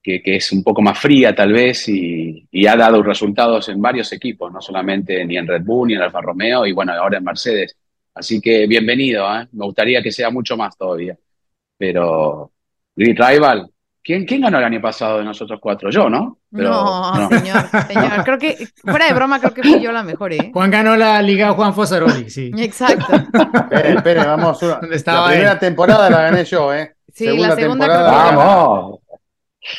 [0.04, 3.82] que, que es un poco más fría tal vez y, y ha dado resultados en
[3.82, 7.18] varios equipos, no solamente ni en Red Bull, ni en Alfa Romeo y bueno, ahora
[7.18, 7.78] en Mercedes.
[8.14, 9.48] Así que bienvenido, ¿eh?
[9.54, 11.18] Me gustaría que sea mucho más todavía.
[11.78, 12.52] Pero
[12.96, 13.70] Grid Rival,
[14.06, 15.90] ¿quién, quién ganó el año pasado de nosotros cuatro?
[15.90, 16.38] Yo, ¿no?
[16.52, 18.24] Pero, no, señor, señor.
[18.24, 20.52] Creo que, fuera de broma, creo que fui yo la mejor, ¿eh?
[20.54, 22.52] Juan ganó la Liga Juan Fosaroli, sí.
[22.58, 23.14] Exacto.
[23.16, 24.62] Espere, espere, vamos.
[24.64, 25.60] una- ¿Dónde estaba la primera él?
[25.60, 26.96] temporada la gané yo, ¿eh?
[27.12, 28.36] Sí, Segunda la segunda temporada creo que-.
[28.46, 29.00] ¡Vamos!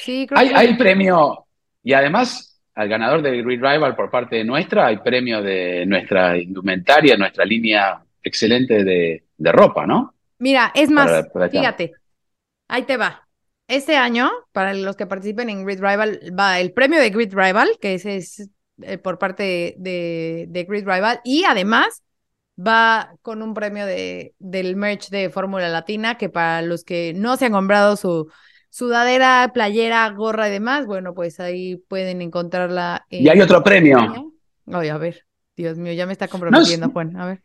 [0.03, 1.47] Sí, creo Hay, que hay premio,
[1.85, 6.37] y además al ganador de Grid Rival por parte de nuestra, hay premio de nuestra
[6.37, 10.15] indumentaria, nuestra línea excelente de, de ropa, ¿no?
[10.41, 11.93] Mira, es más, Para- fíjate,
[12.69, 13.26] ahí te va.
[13.69, 17.69] Este año, para los que participen en Grid Rival, va el premio de Grid Rival,
[17.81, 18.49] que ese es
[18.83, 22.03] eh, por parte de, de Grid Rival, y además
[22.59, 27.37] va con un premio de, del merch de Fórmula Latina, que para los que no
[27.37, 28.31] se han comprado su
[28.71, 33.05] sudadera, playera, gorra y demás, bueno, pues ahí pueden encontrarla.
[33.11, 34.33] Y hay otro premio.
[34.67, 35.25] Ay, a ver,
[35.57, 37.43] Dios mío, ya me está comprometiendo, Juan, a ver.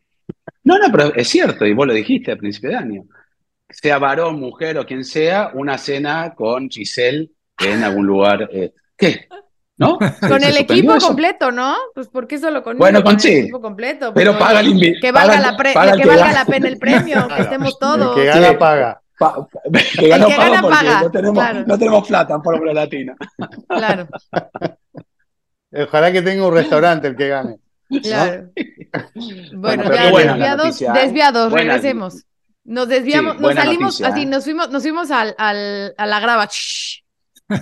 [0.63, 3.03] No, no, pero es cierto, y vos lo dijiste al principio de año.
[3.71, 8.49] Sea varón, mujer o quien sea, una cena con Giselle en algún lugar.
[8.51, 9.27] eh, ¿Qué?
[9.77, 9.97] ¿No?
[10.19, 11.07] ¿Se- Con el equipo eso?
[11.07, 11.75] completo, ¿no?
[11.95, 13.31] Pues ¿por qué solo con Bueno, con el sí.
[13.39, 14.13] equipo completo?
[14.13, 16.45] Pero Pues, paga el invi- que valga, paga- la, pre- paga que que valga la
[16.45, 18.15] pena el premio, que estemos El todos.
[18.15, 18.55] que gana Sí.
[18.59, 19.01] paga.
[19.17, 19.47] Pa-
[19.99, 21.63] que paga gana porque paga, no tenemos, claro.
[21.67, 23.15] no tenemos plata en Fórmula Latina.
[23.67, 24.07] Claro,
[25.73, 27.57] Ojalá que tenga un restaurante el que gane.
[28.03, 28.49] claro.
[29.53, 31.05] Bueno, qué buena la desviados, noticia, ¿eh?
[31.05, 32.23] desviados, Buena- regresemos.
[32.63, 36.19] Nos desviamos, Sí, nos salimos noticia, así, nos fuimos, nos fuimos al, al, a la
[36.19, 36.45] grava.
[36.45, 37.01] Shh.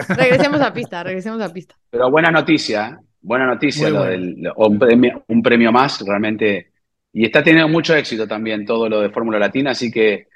[0.10, 1.76] Regresemos a pista, regresemos a pista.
[1.90, 6.72] Pero buena noticia, buena noticia, lo del, lo- un, premio, un premio más realmente.
[7.12, 10.28] Y está teniendo mucho éxito también todo lo de Fórmula Latina, así que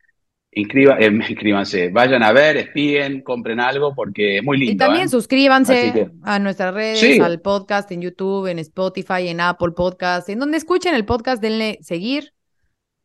[0.53, 4.74] inscriba, eh, inscríbanse, vayan a ver, espíen, compren algo, porque es muy lindo.
[4.74, 5.09] Y también ¿eh?
[5.09, 7.20] suscríbanse que- a nuestras redes, Sí.
[7.20, 11.78] al podcast en YouTube, en Spotify, en Apple Podcast, en donde escuchen el podcast, denle
[11.82, 12.32] seguir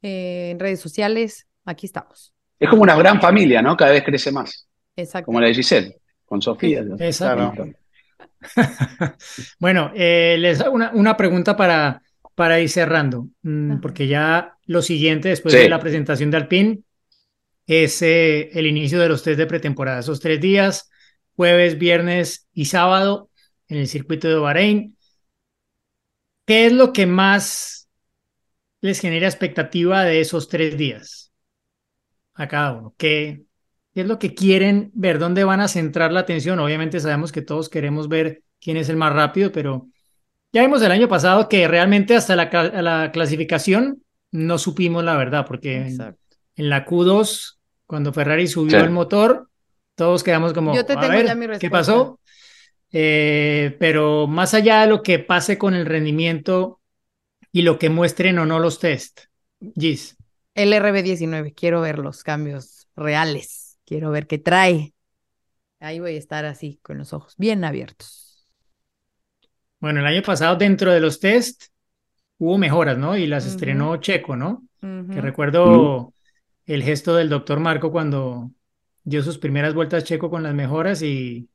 [0.03, 1.47] eh, en redes sociales.
[1.69, 2.33] Aquí estamos.
[2.59, 3.77] Es como una gran familia, ¿no?
[3.77, 4.67] Cada vez crece más,
[4.97, 5.27] Exacto.
[5.27, 6.83] como la de Giselle, con Sofía.
[6.99, 7.53] Exacto.
[7.55, 7.73] Claro.
[9.59, 12.01] Bueno, eh, les hago una, una pregunta para,
[12.35, 15.61] para ir cerrando, mm, porque ya lo siguiente, después Sí.
[15.61, 16.81] de la presentación de Alpine,
[17.67, 20.01] es eh, el inicio de los test de pretemporada.
[20.01, 20.89] Esos tres días,
[21.37, 23.31] jueves, viernes y sábado,
[23.69, 24.97] en el circuito de Bahrein.
[26.47, 27.91] ¿Qué es lo que más
[28.81, 31.29] les genera expectativa de esos tres días
[32.39, 32.95] a cada uno?
[32.97, 33.43] ¿Qué,
[33.93, 35.19] qué es lo que quieren ver?
[35.19, 36.59] ¿Dónde van a centrar la atención?
[36.61, 39.89] Obviamente sabemos que todos queremos ver quién es el más rápido, pero
[40.53, 45.45] ya vimos el año pasado que realmente hasta la, la clasificación no supimos la verdad,
[45.47, 45.77] porque
[46.57, 48.85] en, la Q2, cuando Ferrari subió Sí.
[48.85, 49.49] el motor,
[49.95, 52.21] todos quedamos como, Yo te a tengo ver, ya mi ¿qué pasó?
[52.91, 56.81] Eh, pero más allá de lo que pase con el rendimiento
[57.53, 59.21] y lo que muestren o no los test,
[59.77, 60.17] Gis,
[60.59, 63.79] El RB19, quiero ver los cambios reales.
[63.87, 64.93] Quiero ver qué trae.
[65.79, 68.49] Ahí voy a estar así, con los ojos bien abiertos.
[69.79, 71.67] bueno, el año pasado dentro de los test
[72.39, 73.17] hubo mejoras, ¿no?
[73.17, 74.65] Y las estrenó Checo, ¿no?
[74.81, 76.13] Que recuerdo
[76.67, 78.51] el gesto del doctor Marco cuando
[79.05, 81.49] dio sus primeras vueltas Checo con las mejoras y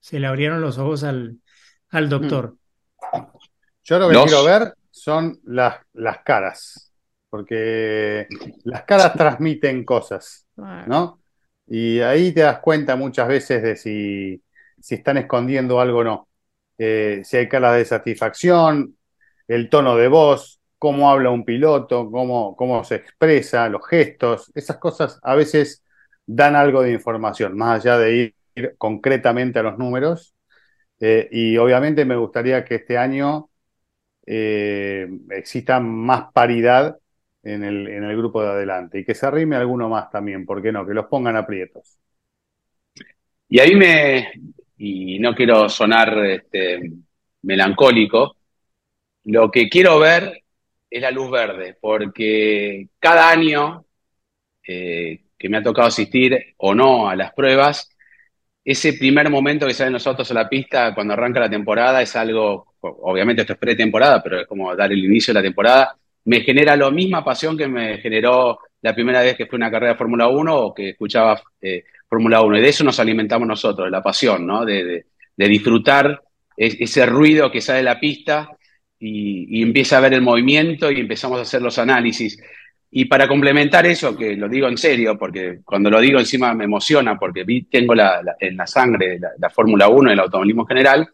[0.00, 1.38] se le abrieron los ojos al,
[1.90, 2.56] al doctor.
[3.84, 6.91] Yo lo que Los- quiero ver son las, las caras,
[7.32, 8.26] porque
[8.64, 10.46] las caras transmiten cosas,
[10.86, 11.22] ¿no?
[11.66, 14.42] Y ahí te das cuenta muchas veces de si,
[14.78, 16.28] si están escondiendo algo o no.
[16.76, 18.98] Eh, si hay caras de satisfacción,
[19.48, 24.76] el tono de voz, cómo habla un piloto, cómo, cómo se expresa, los gestos, esas
[24.76, 25.82] cosas a veces
[26.26, 28.34] dan algo de información, más allá de ir
[28.76, 30.34] concretamente a los números.
[31.00, 33.48] Eh, y obviamente me gustaría que este año
[34.26, 36.98] eh, exista más paridad
[37.42, 40.62] en el, en el grupo de adelante y que se arrime alguno más también, ¿por
[40.62, 40.86] qué no?
[40.86, 41.98] Que los pongan aprietos.
[43.48, 44.32] Y ahí me,
[44.78, 46.90] y no quiero sonar este,
[47.42, 48.36] melancólico,
[49.24, 50.42] lo que quiero ver
[50.90, 53.84] es la luz verde, porque cada año
[54.66, 57.88] eh, que me ha tocado asistir o no a las pruebas,
[58.64, 62.14] ese primer momento que salen los autos a la pista cuando arranca la temporada es
[62.16, 66.40] algo, obviamente esto es pretemporada, pero es como dar el inicio de la temporada, me
[66.40, 69.98] genera la misma pasión que me generó la primera vez que fue una carrera de
[69.98, 72.58] Fórmula 1 o que escuchaba eh, Fórmula 1.
[72.58, 74.64] Y de eso nos alimentamos nosotros, la pasión, ¿no?
[74.64, 75.06] De,
[75.36, 76.22] disfrutar
[76.56, 78.48] es, ese ruido que sale de la pista
[78.98, 82.40] y, empieza a ver el movimiento y empezamos a hacer los análisis.
[82.90, 86.64] Y para complementar eso, que lo digo en serio, porque cuando lo digo encima me
[86.64, 90.68] emociona, porque tengo la, en la sangre la, la Fórmula 1 y el automovilismo en
[90.68, 91.08] general,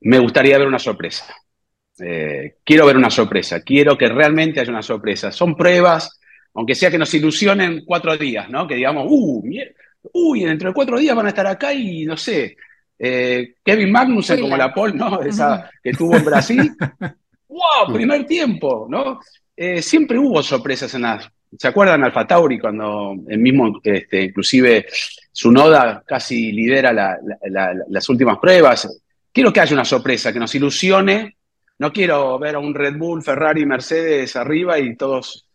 [0.00, 1.34] me gustaría ver una sorpresa.
[1.98, 5.30] Eh, quiero ver una sorpresa, quiero que realmente haya una sorpresa.
[5.30, 6.20] Son pruebas,
[6.54, 8.66] aunque sea que nos ilusionen cuatro días, ¿no?
[8.66, 9.42] Que digamos, uh,
[10.12, 12.56] uy, dentro de cuatro días van a estar acá y no sé,
[12.98, 15.20] eh, Kevin Magnussen como la Paul, ¿no?
[15.22, 16.72] Esa que tuvo en Brasil.
[17.48, 17.92] ¡Wow!
[17.92, 19.20] Primer tiempo, ¿no?
[19.56, 21.28] Eh, siempre hubo sorpresas en las.
[21.58, 24.86] ¿Se acuerdan Alfa Tauri cuando el mismo, este, inclusive
[25.30, 28.88] Sunoda casi lidera la, la, la, las últimas pruebas?
[29.30, 31.36] Quiero que haya una sorpresa, que nos ilusione.
[31.82, 35.48] No quiero ver a un Red Bull, Ferrari, Mercedes arriba y todos.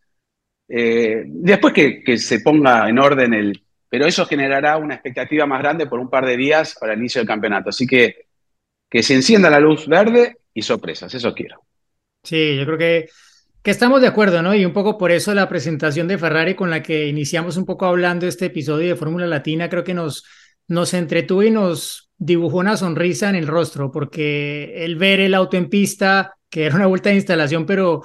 [0.68, 5.88] Eh, después que, se ponga en orden el, pero eso generará una expectativa más grande
[5.88, 7.70] por un par de días para el inicio del campeonato.
[7.70, 8.26] Así que
[8.90, 11.62] que se encienda la luz verde y sorpresas, eso quiero.
[12.24, 13.10] Sí, yo creo que,
[13.64, 14.54] que estamos de acuerdo, ¿no?
[14.54, 17.86] Y un poco por eso la presentación de Ferrari con la que iniciamos un poco
[17.86, 20.26] hablando este episodio de Fórmula Latina, creo que nos,
[20.68, 25.58] nos entretuvo y nos dibujó una sonrisa en el rostro, porque el ver el auto
[25.58, 28.04] en pista, que era una vuelta de instalación, pero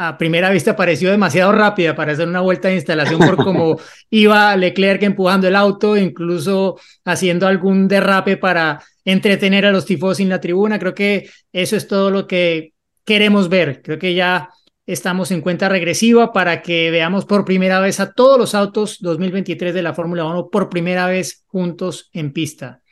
[0.00, 3.80] a primera vista pareció demasiado rápida para hacer una vuelta de instalación por cómo
[4.10, 10.28] iba Leclerc empujando el auto, incluso haciendo algún derrape para entretener a los tifos en
[10.28, 10.78] la tribuna.
[10.78, 12.74] Creo que eso es todo lo que
[13.04, 13.82] queremos ver.
[13.82, 14.50] Creo que ya
[14.86, 19.74] estamos en cuenta regresiva para que veamos por primera vez a todos los autos 2023
[19.74, 22.82] de la Fórmula 1 por primera vez juntos en pista.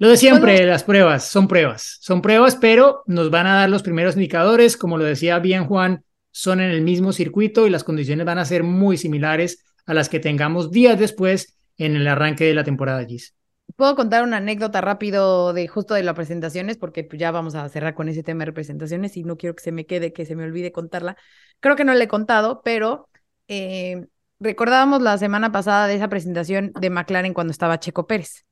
[0.00, 3.68] Lo de siempre, bueno, las pruebas, son pruebas, son pruebas, pero nos van a dar
[3.68, 7.84] los primeros indicadores, como lo decía bien Juan, son en el mismo circuito y las
[7.84, 12.46] condiciones van a ser muy similares a las que tengamos días después en el arranque
[12.46, 13.34] de la temporada GIS.
[13.76, 17.92] Puedo contar una anécdota rápido de justo de las presentaciones, porque ya vamos a cerrar
[17.92, 20.44] con ese tema de presentaciones y no quiero que se me quede, que se me
[20.44, 21.18] olvide contarla.
[21.60, 23.06] Creo que no le he contado, pero
[23.48, 24.06] eh,
[24.38, 28.46] recordábamos la semana pasada de esa presentación de McLaren cuando estaba Checo Pérez.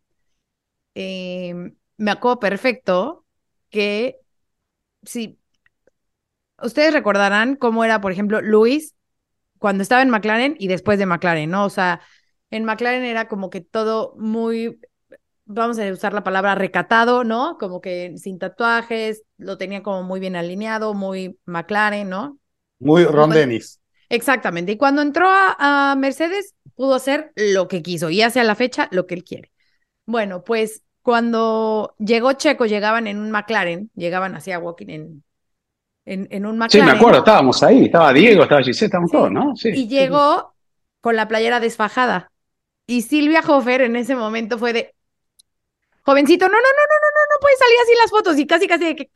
[0.94, 1.54] Eh,
[1.96, 3.24] me acuerdo perfecto
[3.70, 4.18] que
[5.02, 5.38] sí,
[6.62, 8.94] ustedes recordarán cómo era, por ejemplo, Luis
[9.58, 11.64] cuando estaba en McLaren y después de McLaren, ¿no?
[11.64, 12.00] O sea,
[12.50, 14.80] en McLaren era como que todo muy,
[15.44, 17.58] vamos a usar la palabra recatado, ¿no?
[17.58, 22.38] Como que sin tatuajes, lo tenía como muy bien alineado, muy McLaren, ¿no?
[22.78, 23.80] Muy Ron Dennis.
[24.08, 24.72] Exactamente.
[24.72, 28.54] Y cuando entró a, a, Mercedes, pudo hacer lo que quiso y hace a la
[28.54, 29.50] fecha lo que él quiere.
[30.08, 35.24] Bueno, pues cuando llegó Checo, llegaban en un McLaren, llegaban hacia walking en,
[36.06, 36.88] en, en, un McLaren.
[36.88, 39.16] Sí, me acuerdo, estábamos ahí, estaba Diego, estaba Giselle, estábamos sí.
[39.18, 39.54] todos, ¿no?
[39.54, 39.68] Sí.
[39.68, 40.54] Y llegó
[41.02, 42.32] con la playera desfajada.
[42.86, 44.94] Y Silvia Hofer en ese momento fue de,
[46.04, 48.38] jovencito, no, no, no, no, no, no, no puede salir así las fotos.
[48.38, 49.10] Y casi, casi de que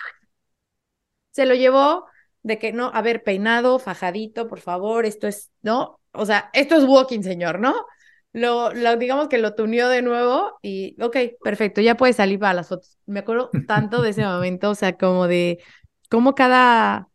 [1.31, 2.05] se lo llevó
[2.43, 6.01] de que no, a ver, peinado, fajadito, por favor, esto es, ¿no?
[6.13, 7.87] O sea, esto es walking, señor, ¿no?
[8.33, 12.55] Lo, lo digamos que lo tunió de nuevo y, ok, perfecto, ya puede salir para
[12.55, 12.99] las fotos.
[13.07, 15.63] Me acuerdo tanto de ese momento, o sea, como de
[16.09, 17.09] cómo cada,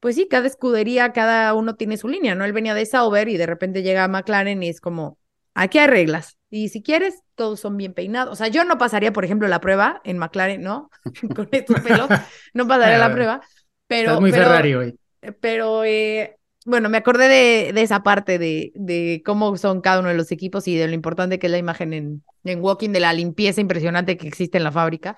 [0.00, 2.44] pues sí, cada escudería, cada uno tiene su línea, ¿no?
[2.44, 5.18] Él venía de Sauber y de repente llega a McLaren y es como,
[5.54, 6.36] aquí hay reglas.
[6.50, 8.32] Y si quieres, todos son bien peinados.
[8.32, 10.90] O sea, yo no pasaría, por ejemplo, la prueba en McLaren, ¿no?
[11.34, 12.08] Con estos pelos,
[12.54, 13.40] no pasaría la prueba.
[13.86, 14.98] Pero, Estás muy pero, Ferrari hoy.
[15.40, 16.37] Pero, eh,
[16.68, 20.30] bueno, me acordé de, de esa parte de, de, cómo son cada uno de los
[20.32, 23.60] equipos y de lo importante que es la imagen en, en Walking, de la limpieza
[23.60, 25.16] impresionante que existe en la fábrica.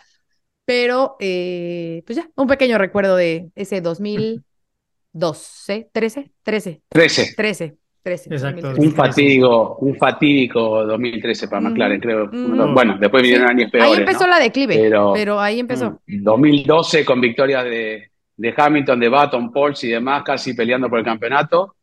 [0.64, 7.34] Pero, eh, pues ya, un pequeño recuerdo de ese 2012, 13, 13, 13.
[7.36, 8.30] 13, 13.
[8.30, 8.61] Exacto.
[8.68, 8.80] 2013.
[8.88, 11.70] Un fatídico, un fatídico 2013 para Ujú.
[11.70, 12.24] McLaren, creo.
[12.26, 12.72] Ujú.
[12.72, 13.53] Bueno, después vinieron Sí.
[13.55, 13.90] años peores.
[13.92, 14.30] Ahí empezó ¿no?
[14.30, 16.01] la declive, Pero- pero, ahí empezó.
[16.07, 18.11] Mm, 2012 con victorias de,
[18.41, 21.76] de Hamilton, de Baton, Pauls y demás, casi peleando por el campeonato.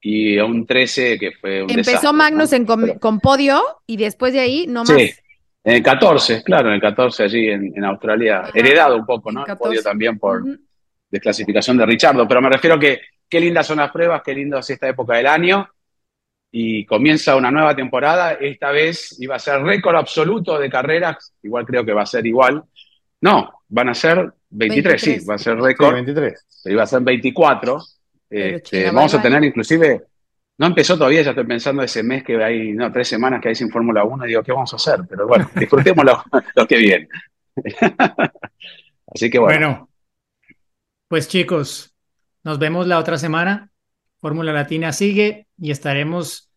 [0.00, 2.56] Y a un 13 que fue un Empezó desastre, Magnus ¿no?
[2.56, 4.88] en con podio y después de ahí no más.
[4.88, 5.12] Sí,
[5.62, 8.40] en el 14, claro, en el 14 allí en, en Australia.
[8.40, 8.50] Ajá.
[8.54, 9.40] Heredado un poco, ¿no?
[9.40, 9.68] El 14.
[9.68, 10.56] podio también por Ujú.
[11.08, 12.26] desclasificación de Richardo.
[12.26, 15.28] Pero me refiero que qué lindas son las pruebas, qué lindo es esta época del
[15.28, 15.68] año.
[16.50, 18.32] Y comienza una nueva temporada.
[18.32, 21.34] Esta vez iba a ser récord absoluto de carreras.
[21.44, 22.64] Igual creo que va a ser igual.
[23.20, 25.02] No, van a ser 23, 23.
[25.02, 25.92] sí, va a ser Sí, récord.
[25.92, 26.46] 23.
[26.62, 27.78] pero iba a ser 24.
[28.28, 29.22] Pero Este, vamos bye, a bye.
[29.22, 30.02] tener inclusive,
[30.58, 33.54] no empezó todavía, ya estoy pensando ese mes que hay, no, tres semanas que hay
[33.54, 35.00] sin Fórmula 1 y digo, ¿qué vamos a hacer?
[35.08, 36.22] Pero bueno, disfrutemos lo,
[36.54, 37.08] lo que viene.
[39.14, 39.90] Así que bueno, Bueno,
[41.08, 41.94] pues chicos,
[42.44, 43.72] nos vemos la otra semana.
[44.20, 46.50] Fórmula Latina sigue y estaremos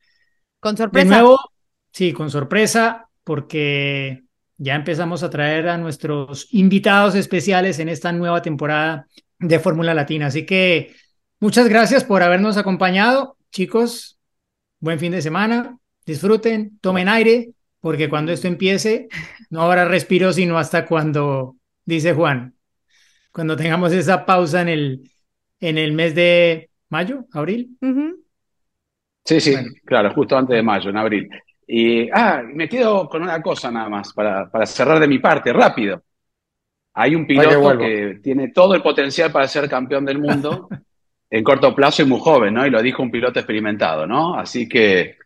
[0.60, 1.06] Con de sorpresa.
[1.06, 1.40] nuevo,
[1.92, 4.24] sí, con sorpresa, porque
[4.64, 9.08] ya empezamos a traer a nuestros invitados especiales en esta nueva temporada
[9.38, 10.28] de Fórmula Latina.
[10.28, 10.96] Así que
[11.42, 14.18] muchas gracias por habernos acompañado, chicos.
[14.80, 15.78] Buen fin de semana.
[16.06, 17.52] Disfruten, tomen aire,
[17.82, 19.10] porque cuando esto empiece
[19.50, 22.56] no habrá respiro sino hasta cuando, dice Juan,
[23.34, 25.12] cuando tengamos esa pausa en el,
[25.60, 27.78] en el mes de mayo, abril.
[29.26, 29.72] Sí, sí, bueno.
[29.84, 31.30] claro, justo antes de mayo, en abril.
[31.68, 35.54] Y, ah, me quedo con una cosa nada más para, para cerrar de mi parte,
[35.54, 36.02] rápido.
[36.94, 40.68] Hay un piloto que tiene todo el potencial para ser campeón del mundo
[41.30, 42.66] en corto plazo y muy joven, ¿no?
[42.66, 44.36] Y lo dijo un piloto experimentado, ¿no?
[44.36, 45.18] Así que,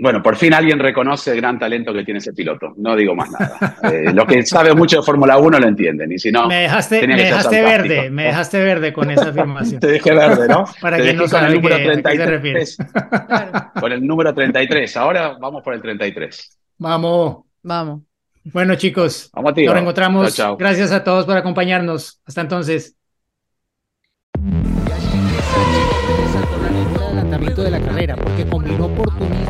[0.00, 2.72] bueno, por fin alguien reconoce el gran talento que tiene ese piloto.
[2.76, 3.76] No digo más nada.
[3.92, 7.06] Eh, los que saben mucho de Fórmula 1 lo entienden, y si no, Me dejaste,
[7.06, 9.80] me que verde, me dejaste verde con esa afirmación.
[9.80, 10.64] te dejé verde, ¿no?
[10.80, 12.64] Para Te quien no con el sabe número qué- a qué se refiere.
[12.64, 12.76] 33.
[13.26, 13.70] Claro.
[13.80, 14.96] Con el número 33.
[14.96, 16.58] Ahora vamos por el 33.
[16.78, 17.44] Vamos.
[17.62, 18.00] Vamos.
[18.44, 19.66] Bueno, chicos, Vamos, tío.
[19.66, 20.34] nos reencontramos.
[20.34, 20.56] Chao, chao.
[20.56, 22.22] Gracias a todos por acompañarnos.
[22.24, 22.96] Hasta entonces.
[26.32, 29.49] saltó la lengua de adelantamiento de la carrera porque combinó oportunismo